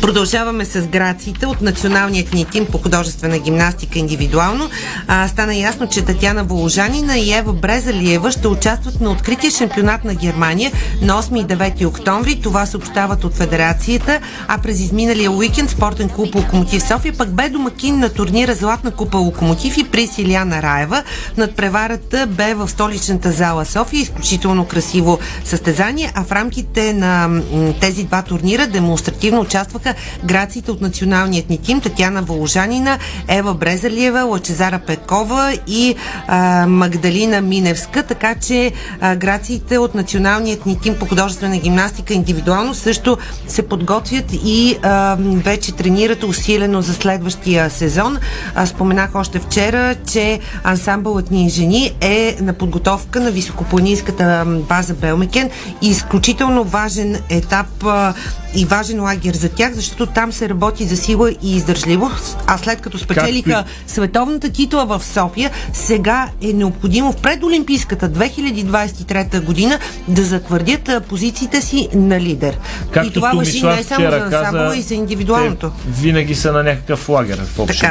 [0.00, 4.70] Продължаваме с грациите от националният ни тим по художествена гимнастика индивидуално.
[5.08, 10.14] А, стана ясно, че Татьяна Воложанина и Ева Брезалиева ще участват на открития шампионат на
[10.14, 10.72] Германия
[11.02, 12.40] на 8 и 9 октомври.
[12.40, 17.98] Това съобщават от Федерацията, а през изминалия уикенд спортен клуб Локомотив София пък бе домакин
[17.98, 21.02] на турнира Златна купа Локомотив и при Силиана Раева.
[21.36, 24.00] Над преварата бе в столичната зала София.
[24.00, 27.42] Изключително красиво състезание, а в рамките на
[27.80, 34.24] тези два турнира демонстративно участваха Участваха грациите от националният ни тим Татьяна Воложанина, Ева Брезалиева,
[34.24, 35.94] Лачезара Петкова и
[36.26, 42.74] а, Магдалина Миневска, така че а, грациите от националният ни тим по художествена гимнастика индивидуално
[42.74, 43.18] също
[43.48, 48.18] се подготвят и а, вече тренират усилено за следващия сезон.
[48.54, 55.50] А, споменах още вчера, че ансамбълът ни жени е на подготовка на високопланинската база Белмекен.
[55.82, 58.14] Изключително важен етап а,
[58.54, 62.38] и важен лагер за тях, защото там се работи за сила и издържливост.
[62.46, 69.44] А след като спечелиха Както световната титла в София, сега е необходимо в предолимпийската 2023
[69.44, 72.58] година да затвърдят позициите си на лидер.
[72.90, 75.72] Както и това въжи не само за ансамбъла и за индивидуалното.
[75.88, 77.86] Винаги са на някакъв лагер в общи.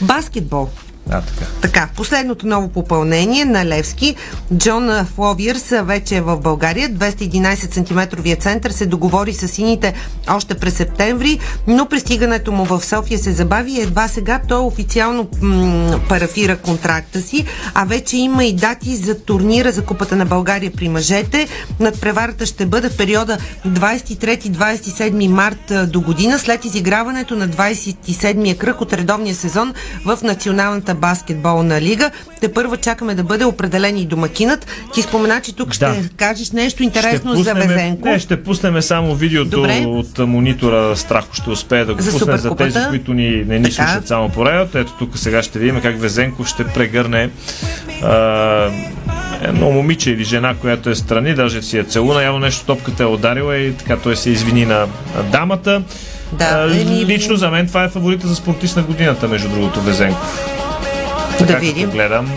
[0.00, 0.68] Баскетбол.
[1.10, 1.46] А, така.
[1.60, 4.16] Така, последното ново попълнение на Левски.
[4.56, 6.90] Джон Фловиърс вече е в България.
[6.90, 9.94] 211 см център се договори с сините
[10.30, 15.28] още през септември, но пристигането му в София се забави и едва сега той официално
[15.42, 17.44] м- парафира контракта си,
[17.74, 21.48] а вече има и дати за турнира за Купата на България при мъжете.
[21.80, 28.92] Надпреварата ще бъде в периода 23-27 март до година, след изиграването на 27-я кръг от
[28.92, 29.74] редовния сезон
[30.04, 32.10] в Националната баскетболна лига.
[32.40, 34.66] Те първо чакаме да бъде определен и домакинът.
[34.94, 35.74] Ти спомена, че тук Да.
[35.94, 38.08] ще кажеш нещо интересно Ще за пуснем- Везенко.
[38.08, 39.84] Не, ще пуснем само видеото Добре.
[39.86, 40.96] от монитора.
[40.96, 43.74] Страхо ще успее да го За пусне за тези, които ни, не ни Така.
[43.86, 44.78] слушат само по радиото.
[44.78, 47.30] Ето тук сега ще видим как Везенков ще прегърне
[48.02, 48.70] а,
[49.42, 53.06] едно момиче или жена, която е страни, даже си е целуна, явно нещо топката е
[53.06, 54.86] ударила и така той се извини на
[55.24, 55.82] дамата.
[56.32, 59.80] Да, А, еми- лично за мен това е фаворита за спортист на годината, между другото,
[59.80, 60.50] Везенков.
[61.44, 61.84] Да Така, видим.
[61.84, 62.30] като гледам.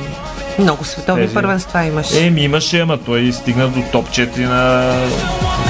[0.60, 2.14] Много световни Тези- първенства имаш.
[2.16, 4.94] Еми имаше, ама той стигна до топ 4 на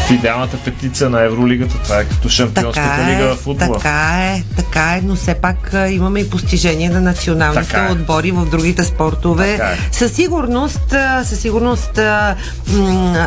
[0.08, 1.76] в идеалната петица на Евролигата.
[1.84, 3.78] Това е като шампионската Така лига е, в футбола.
[3.78, 7.92] така е, така е, но все пак имаме и постижения на националните Така е.
[7.92, 9.52] отбори в другите спортове.
[9.58, 9.78] Така е.
[9.92, 12.00] Със сигурност, със сигурност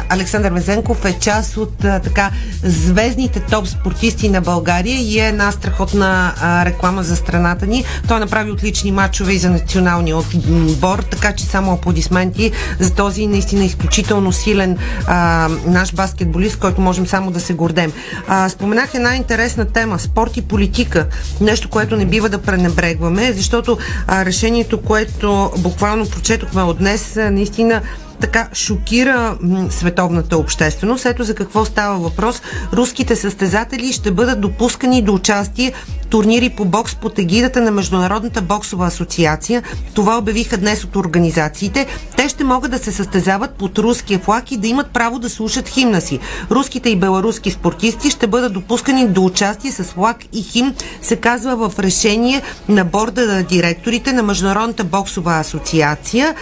[0.08, 2.30] Александър Везенков е част от така
[2.62, 6.32] звездните топ спортисти на България и е една страхотна
[6.66, 7.84] реклама за страната ни.
[8.08, 13.64] Той направи отлични матчове и за националния отбор, така че само аплодисменти за този наистина
[13.64, 17.92] изключително силен а, наш баскетболист, който можем само да се гордем.
[18.28, 21.06] А, споменах една интересна тема спорт и политика.
[21.40, 27.82] Нещо, което не бива да пренебрегваме, защото а, решението, което буквално прочетохме от днес, наистина
[28.20, 29.38] така шокира
[29.70, 31.06] световната общественост.
[31.06, 32.42] Ето за какво става въпрос.
[32.72, 38.42] Руските състезатели ще бъдат допускани до участие в турнири по бокс под егидата на Международната
[38.42, 39.62] боксова асоциация.
[39.94, 41.86] Това обявиха днес от организациите.
[42.16, 45.68] Те ще могат да се състезават под руския флаг и да имат право да слушат
[45.68, 46.18] химна си.
[46.50, 51.68] Руските и беларуски спортисти ще бъдат допускани до участие с флаг и химн, се казва
[51.68, 56.34] в решение на борда на директорите на Международната боксова асоциация,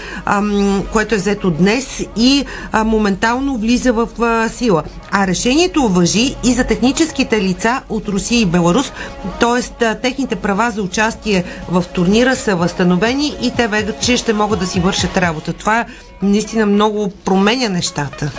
[0.93, 1.68] което е взето днес
[2.17, 4.83] и а, моментално влиза в а, сила.
[5.11, 8.93] А решението въжи и за техническите лица от Русия и Беларус,
[9.41, 9.95] т.е.
[9.95, 14.81] техните права за участие в турнира са възстановени и те вече ще могат да си
[14.81, 15.53] вършат работа.
[15.53, 15.85] Това
[16.23, 18.31] наистина много променя нещата.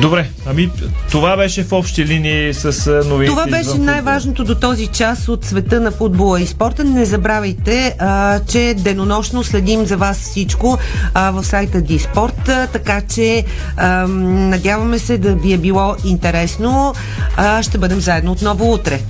[0.00, 0.70] Добре, ами
[1.10, 3.30] това беше в общи линии с новините.
[3.30, 6.84] Това беше най-важното до този час от света на футбола и спорта.
[6.84, 10.78] Не забравяйте, а, че денонощно следим за вас всичко
[11.14, 13.44] а, в сайта Диспорт, а, така че
[13.76, 16.94] а, надяваме се да ви е било интересно.
[17.36, 19.00] А, ще бъдем заедно отново утре.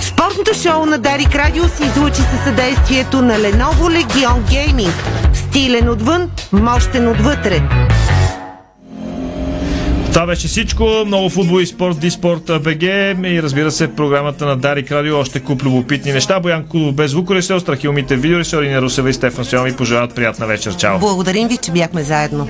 [0.00, 4.92] Спортното шоу на Дарик Радио се излучи със съдействието на Lenovo Legion Gaming.
[5.34, 7.62] Стилен отвън, мощен отвътре.
[10.12, 10.84] Това беше всичко.
[11.06, 15.62] Много футбол и спорт, Диспорт БГ и разбира се програмата на Дарик Радио още куп
[15.62, 16.40] любопитни неща.
[16.40, 20.76] Боян Кудов без звукорежисьор, Страхилмите видеорежисьор, Ина Русева и Стефан Сиоми пожелават приятна вечер.
[20.76, 20.98] Чао!
[20.98, 22.48] Благодарим ви, че бяхме заедно.